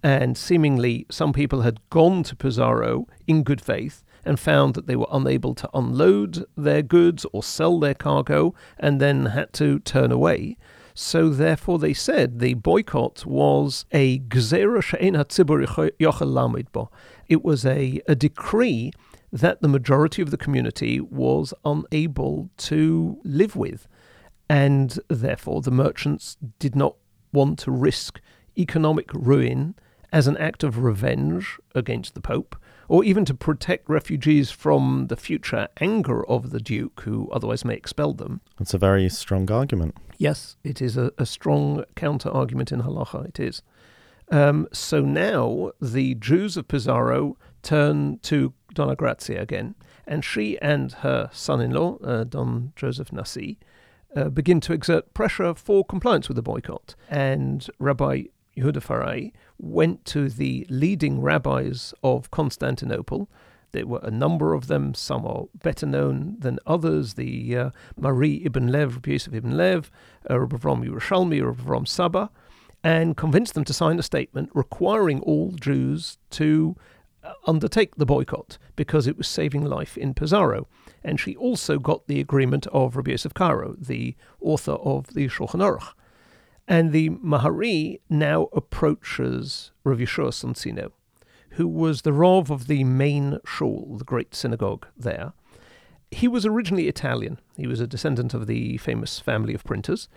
and 0.01 0.37
seemingly 0.37 1.05
some 1.11 1.33
people 1.33 1.63
had 1.63 1.81
gone 1.89 2.23
to 2.23 2.37
Pesaro 2.37 3.05
in 3.27 3.43
good 3.43 3.59
faith 3.59 4.05
and 4.23 4.39
found 4.39 4.75
that 4.75 4.87
they 4.87 4.95
were 4.95 5.07
unable 5.11 5.53
to 5.55 5.69
unload 5.73 6.45
their 6.55 6.83
goods 6.83 7.25
or 7.33 7.43
sell 7.43 7.81
their 7.81 7.93
cargo 7.93 8.55
and 8.77 9.01
then 9.01 9.25
had 9.25 9.51
to 9.51 9.79
turn 9.79 10.13
away. 10.13 10.55
So 11.01 11.29
therefore, 11.29 11.79
they 11.79 11.93
said 11.93 12.39
the 12.39 12.55
boycott 12.55 13.25
was 13.25 13.85
a. 13.93 14.17
It 17.29 17.41
was 17.41 17.65
a, 17.65 18.01
a 18.09 18.15
decree 18.15 18.91
that 19.31 19.61
the 19.61 19.69
majority 19.69 20.21
of 20.21 20.29
the 20.29 20.35
community 20.35 20.99
was 20.99 21.53
unable 21.63 22.49
to 22.57 23.17
live 23.23 23.55
with. 23.55 23.87
And 24.49 24.99
therefore, 25.07 25.61
the 25.61 25.71
merchants 25.71 26.35
did 26.59 26.75
not 26.75 26.95
want 27.31 27.59
to 27.59 27.71
risk 27.71 28.19
economic 28.57 29.09
ruin 29.13 29.75
as 30.11 30.27
an 30.27 30.35
act 30.35 30.65
of 30.65 30.79
revenge 30.79 31.57
against 31.73 32.13
the 32.13 32.21
Pope, 32.21 32.57
or 32.89 33.03
even 33.03 33.23
to 33.23 33.33
protect 33.33 33.87
refugees 33.87 34.51
from 34.51 35.07
the 35.07 35.15
future 35.15 35.69
anger 35.79 36.25
of 36.27 36.49
the 36.49 36.59
Duke, 36.59 37.01
who 37.01 37.29
otherwise 37.31 37.63
may 37.63 37.75
expel 37.75 38.13
them. 38.13 38.41
That's 38.57 38.73
a 38.73 38.79
very 38.79 39.07
strong 39.09 39.49
argument. 39.49 39.95
Yes, 40.17 40.57
it 40.63 40.81
is 40.81 40.97
a, 40.97 41.13
a 41.17 41.25
strong 41.25 41.85
counter 41.95 42.29
argument 42.29 42.71
in 42.71 42.81
halacha, 42.81 43.27
it 43.27 43.39
is. 43.39 43.61
Um, 44.31 44.67
so 44.73 45.01
now 45.01 45.71
the 45.81 46.15
Jews 46.15 46.57
of 46.57 46.67
Pesaro 46.67 47.35
turn 47.61 48.19
to 48.23 48.53
Donna 48.73 48.95
Grazia 48.95 49.41
again, 49.41 49.75
and 50.05 50.25
she 50.25 50.57
and 50.59 50.91
her 50.91 51.29
son 51.31 51.61
in 51.61 51.71
law, 51.71 51.97
uh, 52.03 52.23
Don 52.23 52.73
Joseph 52.75 53.13
Nasi, 53.13 53.59
uh, 54.15 54.29
begin 54.29 54.59
to 54.61 54.73
exert 54.73 55.13
pressure 55.13 55.53
for 55.53 55.85
compliance 55.85 56.27
with 56.27 56.35
the 56.35 56.41
boycott. 56.41 56.95
And 57.09 57.67
Rabbi 57.77 58.23
Yehuda 58.57 58.77
Farai 58.77 59.31
went 59.59 60.05
to 60.05 60.29
the 60.29 60.65
leading 60.69 61.21
rabbis 61.21 61.93
of 62.03 62.31
Constantinople. 62.31 63.29
There 63.71 63.85
were 63.85 63.99
a 64.01 64.09
number 64.09 64.53
of 64.53 64.67
them. 64.67 64.93
Some 64.93 65.25
are 65.25 65.45
better 65.53 65.85
known 65.85 66.37
than 66.39 66.59
others. 66.65 67.13
The 67.13 67.55
uh, 67.55 67.69
Mahari 67.99 68.45
ibn 68.45 68.67
Lev, 68.67 68.95
Rabbi 68.95 69.11
Yosef 69.11 69.33
ibn 69.33 69.55
Lev, 69.55 69.91
uh, 70.29 70.39
Rabbi 70.39 70.57
Avram 70.57 70.87
Yerushalmi, 70.87 71.45
Rabbi 71.45 71.61
Avram 71.61 71.87
Saba, 71.87 72.31
and 72.83 73.15
convinced 73.15 73.53
them 73.53 73.65
to 73.65 73.73
sign 73.73 73.99
a 73.99 74.03
statement 74.03 74.49
requiring 74.53 75.19
all 75.21 75.51
Jews 75.51 76.17
to 76.31 76.75
uh, 77.23 77.33
undertake 77.45 77.95
the 77.95 78.05
boycott 78.05 78.57
because 78.75 79.05
it 79.05 79.17
was 79.17 79.27
saving 79.27 79.65
life 79.65 79.97
in 79.97 80.13
Pesaro. 80.13 80.65
And 81.03 81.19
she 81.19 81.35
also 81.35 81.77
got 81.77 82.07
the 82.07 82.19
agreement 82.19 82.65
of 82.67 82.95
Rabbi 82.95 83.11
Yosef 83.11 83.33
Karo, 83.33 83.75
the 83.77 84.15
author 84.41 84.73
of 84.73 85.07
the 85.13 85.27
Shulchan 85.27 85.61
Aruch. 85.61 85.93
And 86.69 86.91
the 86.91 87.09
Mahari 87.09 87.99
now 88.11 88.47
approaches 88.53 89.71
Rav 89.83 89.97
Yeshua 89.97 90.29
Soncino, 90.29 90.91
who 91.53 91.67
was 91.67 92.03
the 92.03 92.13
Rav 92.13 92.51
of 92.51 92.67
the 92.67 92.83
main 92.83 93.39
shul, 93.43 93.95
the 93.97 94.03
great 94.03 94.35
synagogue 94.35 94.85
there. 94.95 95.33
He 96.11 96.27
was 96.27 96.45
originally 96.45 96.87
Italian. 96.87 97.39
He 97.57 97.65
was 97.65 97.79
a 97.79 97.87
descendant 97.87 98.35
of 98.35 98.45
the 98.45 98.77
famous 98.77 99.19
family 99.19 99.55
of 99.55 99.63
printers, 99.63 100.07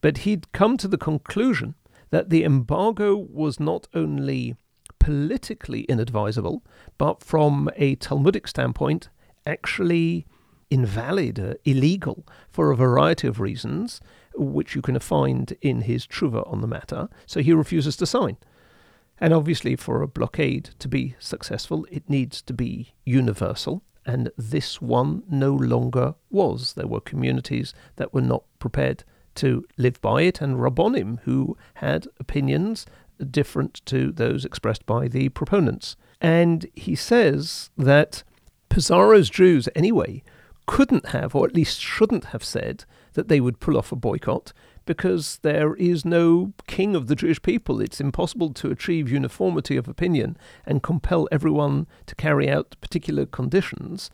but 0.00 0.18
he'd 0.18 0.50
come 0.50 0.76
to 0.78 0.88
the 0.88 0.98
conclusion 0.98 1.76
that 2.10 2.28
the 2.28 2.42
embargo 2.42 3.14
was 3.16 3.60
not 3.60 3.86
only 3.94 4.56
politically 4.98 5.82
inadvisable, 5.82 6.64
but 6.98 7.22
from 7.22 7.70
a 7.76 7.94
Talmudic 7.94 8.48
standpoint, 8.48 9.10
actually 9.46 10.26
invalid, 10.70 11.38
uh, 11.38 11.54
illegal, 11.64 12.26
for 12.50 12.72
a 12.72 12.76
variety 12.76 13.28
of 13.28 13.38
reasons, 13.38 14.00
which 14.44 14.74
you 14.74 14.82
can 14.82 14.98
find 14.98 15.56
in 15.60 15.82
his 15.82 16.06
Truva 16.06 16.50
on 16.50 16.60
the 16.60 16.66
matter. 16.66 17.08
So 17.26 17.40
he 17.40 17.52
refuses 17.52 17.96
to 17.96 18.06
sign. 18.06 18.36
And 19.20 19.34
obviously, 19.34 19.76
for 19.76 20.00
a 20.00 20.08
blockade 20.08 20.70
to 20.78 20.88
be 20.88 21.14
successful, 21.18 21.86
it 21.90 22.08
needs 22.08 22.40
to 22.42 22.54
be 22.54 22.94
universal. 23.04 23.82
And 24.06 24.30
this 24.38 24.80
one 24.80 25.22
no 25.28 25.52
longer 25.52 26.14
was. 26.30 26.72
There 26.72 26.86
were 26.86 27.00
communities 27.00 27.74
that 27.96 28.14
were 28.14 28.22
not 28.22 28.44
prepared 28.58 29.04
to 29.36 29.66
live 29.76 30.00
by 30.00 30.22
it, 30.22 30.40
and 30.40 30.56
Rabbonim 30.56 31.20
who 31.20 31.56
had 31.74 32.08
opinions 32.18 32.86
different 33.30 33.84
to 33.86 34.10
those 34.10 34.44
expressed 34.44 34.86
by 34.86 35.06
the 35.06 35.28
proponents. 35.28 35.96
And 36.20 36.66
he 36.74 36.94
says 36.94 37.70
that 37.76 38.22
Pesaro's 38.70 39.28
Jews, 39.28 39.68
anyway, 39.74 40.22
couldn't 40.66 41.08
have, 41.08 41.34
or 41.34 41.46
at 41.46 41.54
least 41.54 41.80
shouldn't 41.80 42.26
have 42.26 42.44
said, 42.44 42.84
that 43.14 43.28
they 43.28 43.40
would 43.40 43.60
pull 43.60 43.76
off 43.76 43.92
a 43.92 43.96
boycott 43.96 44.52
because 44.86 45.38
there 45.42 45.74
is 45.74 46.04
no 46.04 46.52
king 46.66 46.96
of 46.96 47.06
the 47.06 47.14
Jewish 47.14 47.40
people. 47.42 47.80
It's 47.80 48.00
impossible 48.00 48.52
to 48.54 48.70
achieve 48.70 49.10
uniformity 49.10 49.76
of 49.76 49.88
opinion 49.88 50.36
and 50.66 50.82
compel 50.82 51.28
everyone 51.30 51.86
to 52.06 52.14
carry 52.14 52.50
out 52.50 52.76
particular 52.80 53.26
conditions. 53.26 54.10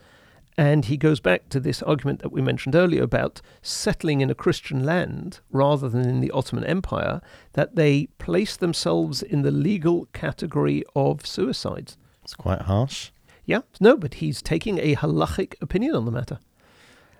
And 0.59 0.87
he 0.87 0.97
goes 0.97 1.21
back 1.21 1.49
to 1.51 1.61
this 1.61 1.83
argument 1.83 2.21
that 2.21 2.33
we 2.33 2.41
mentioned 2.41 2.75
earlier 2.75 3.03
about 3.03 3.43
settling 3.61 4.23
in 4.23 4.31
a 4.31 4.35
Christian 4.35 4.85
land 4.85 5.41
rather 5.51 5.89
than 5.89 6.09
in 6.09 6.21
the 6.21 6.31
Ottoman 6.31 6.65
Empire, 6.65 7.21
that 7.53 7.77
they 7.77 8.07
place 8.19 8.57
themselves 8.57 9.23
in 9.23 9.43
the 9.43 9.51
legal 9.51 10.07
category 10.13 10.83
of 10.95 11.27
suicides. 11.27 11.99
It's 12.23 12.35
quite 12.35 12.63
harsh. 12.63 13.11
Yeah, 13.45 13.61
no, 13.81 13.97
but 13.97 14.15
he's 14.15 14.43
taking 14.43 14.79
a 14.79 14.97
halachic 14.97 15.55
opinion 15.61 15.95
on 15.95 16.07
the 16.07 16.11
matter. 16.11 16.39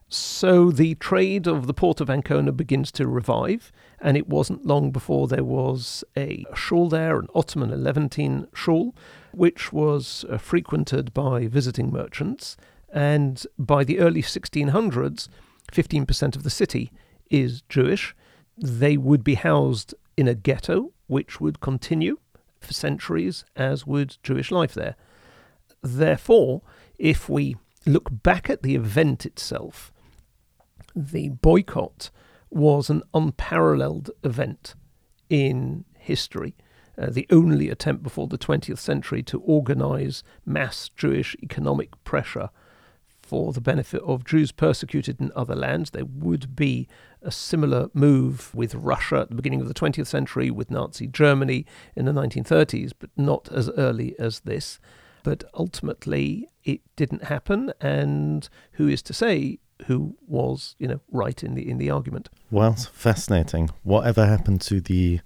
So 0.09 0.71
the 0.71 0.95
trade 0.97 1.49
of 1.49 1.67
the 1.67 1.75
port 1.75 2.01
of 2.01 2.09
Ancona 2.09 2.53
begins 2.53 2.93
to 2.93 3.09
revive, 3.09 3.73
and 4.01 4.17
it 4.17 4.29
wasn't 4.29 4.65
long 4.65 4.93
before 4.93 5.27
there 5.27 5.43
was 5.43 6.05
a 6.17 6.45
shul 6.55 6.89
there, 6.89 7.19
an 7.19 7.27
Ottoman 7.35 7.83
Levantine 7.83 8.47
shul, 8.55 8.95
which 9.33 9.73
was 9.73 10.25
uh, 10.31 10.39
frequented 10.39 11.13
by 11.13 11.49
visiting 11.49 11.91
merchants. 11.91 12.57
And 12.93 13.45
by 13.59 13.83
the 13.83 13.99
early 13.99 14.23
1600s, 14.23 15.29
15% 15.73 16.37
of 16.37 16.45
the 16.45 16.51
city 16.51 16.93
is 17.29 17.63
Jewish. 17.69 18.15
They 18.57 18.97
would 18.97 19.25
be 19.25 19.35
housed 19.35 19.93
in 20.17 20.29
a 20.29 20.35
ghetto, 20.37 20.93
which 21.09 21.41
would 21.41 21.61
continue 21.61 22.19
for 22.61 22.73
centuries, 22.73 23.45
as 23.57 23.87
would 23.87 24.19
Jewish 24.23 24.53
life 24.53 24.73
there. 24.73 24.95
Therefore, 25.83 26.63
if 26.97 27.29
we 27.29 27.57
look 27.85 28.09
back 28.23 28.49
at 28.49 28.63
the 28.63 28.77
event 28.77 29.27
itself, 29.27 29.93
the 30.97 31.29
boycott 31.29 32.11
was 32.51 32.89
an 32.89 33.03
unparalleled 33.13 34.11
event 34.25 34.75
in 35.29 35.85
history. 35.99 36.57
Uh, 36.99 37.11
the 37.11 37.27
only 37.31 37.69
attempt 37.69 38.03
before 38.03 38.27
the 38.27 38.39
20th 38.39 38.79
century 38.79 39.23
to 39.23 39.41
organize 39.41 40.23
mass 40.47 40.89
Jewish 40.89 41.37
economic 41.43 42.03
pressure 42.05 42.49
for 43.21 43.53
the 43.53 43.61
benefit 43.61 44.01
of 44.03 44.25
Jews 44.25 44.53
persecuted 44.53 45.21
in 45.21 45.33
other 45.37 45.57
lands. 45.57 45.91
There 45.91 46.07
would 46.07 46.57
be 46.57 46.89
a 47.21 47.31
similar 47.31 47.91
move 47.93 48.55
with 48.55 48.75
Russia 48.75 49.17
at 49.17 49.29
the 49.29 49.35
beginning 49.35 49.61
of 49.61 49.69
the 49.69 49.75
20th 49.75 50.07
century, 50.07 50.51
with 50.51 50.71
Nazi 50.71 51.07
Germany 51.09 51.67
in 51.97 52.07
the 52.07 52.13
1930s, 52.13 52.93
but 52.99 53.11
not 53.17 53.51
as 53.53 53.69
early 53.71 54.15
as 54.19 54.41
this. 54.41 54.79
But 55.25 55.43
ultimately, 55.55 56.49
it 56.65 56.83
didn't 56.95 57.25
happen, 57.25 57.73
and 57.81 58.49
who 58.73 58.87
is 58.87 59.03
to 59.03 59.13
say 59.13 59.59
who 59.87 60.17
was, 60.27 60.75
you 60.79 60.89
know, 60.89 61.01
right 61.11 61.43
in 61.43 61.55
the 61.55 61.69
in 61.69 61.79
the 61.79 61.91
argument. 61.91 62.29
Well, 62.51 62.75
fascinating. 62.75 63.71
Whatever 63.83 64.27
happened 64.27 64.61
to 64.63 64.81
the 64.81 65.21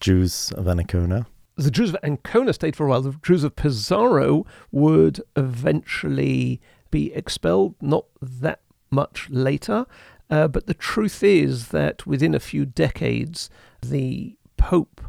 Jews 0.00 0.52
of 0.52 0.68
Ancona? 0.68 1.26
The 1.56 1.70
Jews 1.70 1.90
of 1.90 1.96
Ancona 2.02 2.52
stayed 2.52 2.76
for 2.76 2.86
a 2.86 2.90
while. 2.90 3.02
The 3.02 3.18
Jews 3.22 3.42
of 3.42 3.56
Pesaro 3.56 4.46
would 4.70 5.22
eventually 5.36 6.60
be 6.90 7.12
expelled, 7.14 7.74
not 7.80 8.04
that 8.20 8.60
much 8.90 9.28
later. 9.30 9.86
Uh, 10.28 10.48
but 10.48 10.66
the 10.66 10.74
truth 10.74 11.22
is 11.22 11.68
that 11.68 12.06
within 12.06 12.34
a 12.34 12.40
few 12.40 12.66
decades, 12.66 13.48
the 13.80 14.36
Pope 14.56 15.00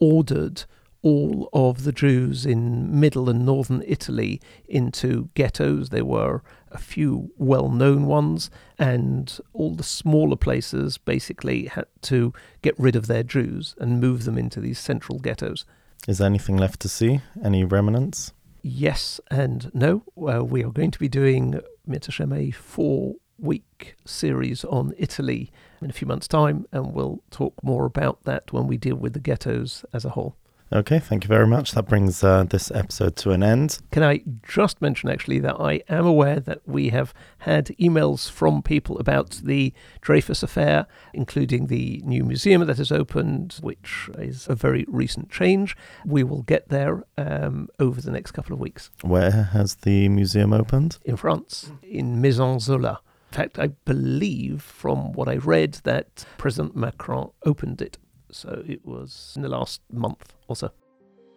ordered 0.00 0.64
all 1.02 1.48
of 1.52 1.84
the 1.84 1.92
Jews 1.92 2.46
in 2.46 2.98
middle 2.98 3.28
and 3.28 3.44
northern 3.44 3.82
Italy 3.86 4.40
into 4.66 5.28
ghettos. 5.34 5.90
They 5.90 6.02
were 6.02 6.42
a 6.74 6.78
few 6.78 7.30
well 7.38 7.68
known 7.68 8.06
ones, 8.06 8.50
and 8.78 9.38
all 9.52 9.74
the 9.74 9.82
smaller 9.82 10.36
places 10.36 10.98
basically 10.98 11.66
had 11.66 11.86
to 12.02 12.32
get 12.62 12.78
rid 12.78 12.96
of 12.96 13.06
their 13.06 13.22
Jews 13.22 13.74
and 13.78 14.00
move 14.00 14.24
them 14.24 14.36
into 14.36 14.60
these 14.60 14.78
central 14.78 15.18
ghettos. 15.18 15.64
Is 16.06 16.18
there 16.18 16.26
anything 16.26 16.56
left 16.56 16.80
to 16.80 16.88
see? 16.88 17.20
Any 17.42 17.64
remnants? 17.64 18.32
Yes 18.62 19.20
and 19.30 19.70
no. 19.74 20.04
Uh, 20.16 20.44
we 20.44 20.64
are 20.64 20.70
going 20.70 20.90
to 20.90 20.98
be 20.98 21.08
doing 21.08 21.60
Mitzvah 21.86 22.34
a 22.34 22.50
four 22.50 23.14
week 23.38 23.94
series 24.04 24.64
on 24.64 24.94
Italy 24.96 25.50
in 25.80 25.90
a 25.90 25.92
few 25.92 26.06
months' 26.06 26.28
time, 26.28 26.66
and 26.72 26.92
we'll 26.92 27.22
talk 27.30 27.54
more 27.62 27.84
about 27.84 28.22
that 28.24 28.52
when 28.52 28.66
we 28.66 28.76
deal 28.76 28.96
with 28.96 29.12
the 29.12 29.20
ghettos 29.20 29.84
as 29.92 30.04
a 30.04 30.10
whole. 30.10 30.36
Okay, 30.74 30.98
thank 30.98 31.22
you 31.22 31.28
very 31.28 31.46
much. 31.46 31.70
That 31.70 31.86
brings 31.86 32.24
uh, 32.24 32.42
this 32.42 32.68
episode 32.72 33.14
to 33.16 33.30
an 33.30 33.44
end. 33.44 33.78
Can 33.92 34.02
I 34.02 34.22
just 34.42 34.82
mention 34.82 35.08
actually 35.08 35.38
that 35.38 35.54
I 35.60 35.82
am 35.88 36.04
aware 36.04 36.40
that 36.40 36.62
we 36.66 36.88
have 36.88 37.14
had 37.38 37.66
emails 37.80 38.28
from 38.28 38.60
people 38.60 38.98
about 38.98 39.40
the 39.44 39.72
Dreyfus 40.00 40.42
affair, 40.42 40.88
including 41.12 41.68
the 41.68 42.02
new 42.04 42.24
museum 42.24 42.66
that 42.66 42.78
has 42.78 42.90
opened, 42.90 43.58
which 43.60 44.10
is 44.18 44.48
a 44.48 44.56
very 44.56 44.84
recent 44.88 45.30
change. 45.30 45.76
We 46.04 46.24
will 46.24 46.42
get 46.42 46.70
there 46.70 47.04
um, 47.16 47.68
over 47.78 48.00
the 48.00 48.10
next 48.10 48.32
couple 48.32 48.52
of 48.52 48.58
weeks. 48.58 48.90
Where 49.02 49.30
has 49.52 49.76
the 49.76 50.08
museum 50.08 50.52
opened? 50.52 50.98
In 51.04 51.16
France, 51.16 51.70
in 51.84 52.20
Maison 52.20 52.58
Zola. 52.58 53.00
In 53.30 53.36
fact, 53.36 53.60
I 53.60 53.68
believe 53.84 54.62
from 54.62 55.12
what 55.12 55.28
I 55.28 55.36
read 55.36 55.74
that 55.84 56.24
President 56.36 56.74
Macron 56.74 57.30
opened 57.44 57.80
it 57.80 57.98
so 58.34 58.62
it 58.66 58.84
was 58.84 59.32
in 59.36 59.42
the 59.42 59.48
last 59.48 59.80
month 59.92 60.34
or 60.48 60.56
so. 60.56 60.70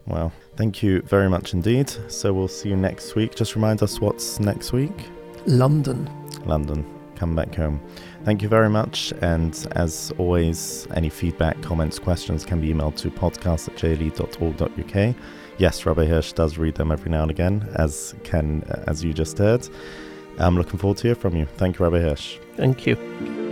Wow. 0.07 0.31
Thank 0.55 0.81
you 0.81 1.01
very 1.01 1.29
much 1.29 1.53
indeed. 1.53 1.89
So 2.09 2.33
we'll 2.33 2.47
see 2.47 2.69
you 2.69 2.77
next 2.77 3.15
week. 3.15 3.35
Just 3.35 3.55
remind 3.55 3.83
us 3.83 3.99
what's 3.99 4.39
next 4.39 4.71
week? 4.71 5.05
London. 5.45 6.09
London. 6.45 6.85
Come 7.15 7.35
back 7.35 7.53
home. 7.55 7.81
Thank 8.23 8.41
you 8.41 8.47
very 8.47 8.69
much. 8.69 9.13
And 9.21 9.53
as 9.71 10.13
always, 10.17 10.87
any 10.93 11.09
feedback, 11.09 11.61
comments, 11.61 11.99
questions 11.99 12.45
can 12.45 12.61
be 12.61 12.73
emailed 12.73 12.95
to 12.97 13.09
podcast 13.09 13.67
at 13.69 13.75
jle.org.uk. 13.75 15.15
Yes, 15.57 15.85
Rabbi 15.85 16.05
Hirsch 16.05 16.33
does 16.33 16.57
read 16.57 16.75
them 16.75 16.91
every 16.91 17.09
now 17.09 17.23
and 17.23 17.31
again, 17.31 17.67
as 17.75 18.13
can 18.23 18.63
uh, 18.69 18.83
as 18.87 19.03
you 19.03 19.13
just 19.13 19.37
heard. 19.39 19.67
I'm 20.37 20.55
looking 20.55 20.77
forward 20.77 20.97
to 20.97 21.07
hear 21.07 21.15
from 21.15 21.35
you. 21.35 21.47
Thank 21.57 21.79
you, 21.79 21.85
Rabbi 21.85 21.99
Hirsch. 21.99 22.37
Thank 22.55 22.85
you. 22.85 23.46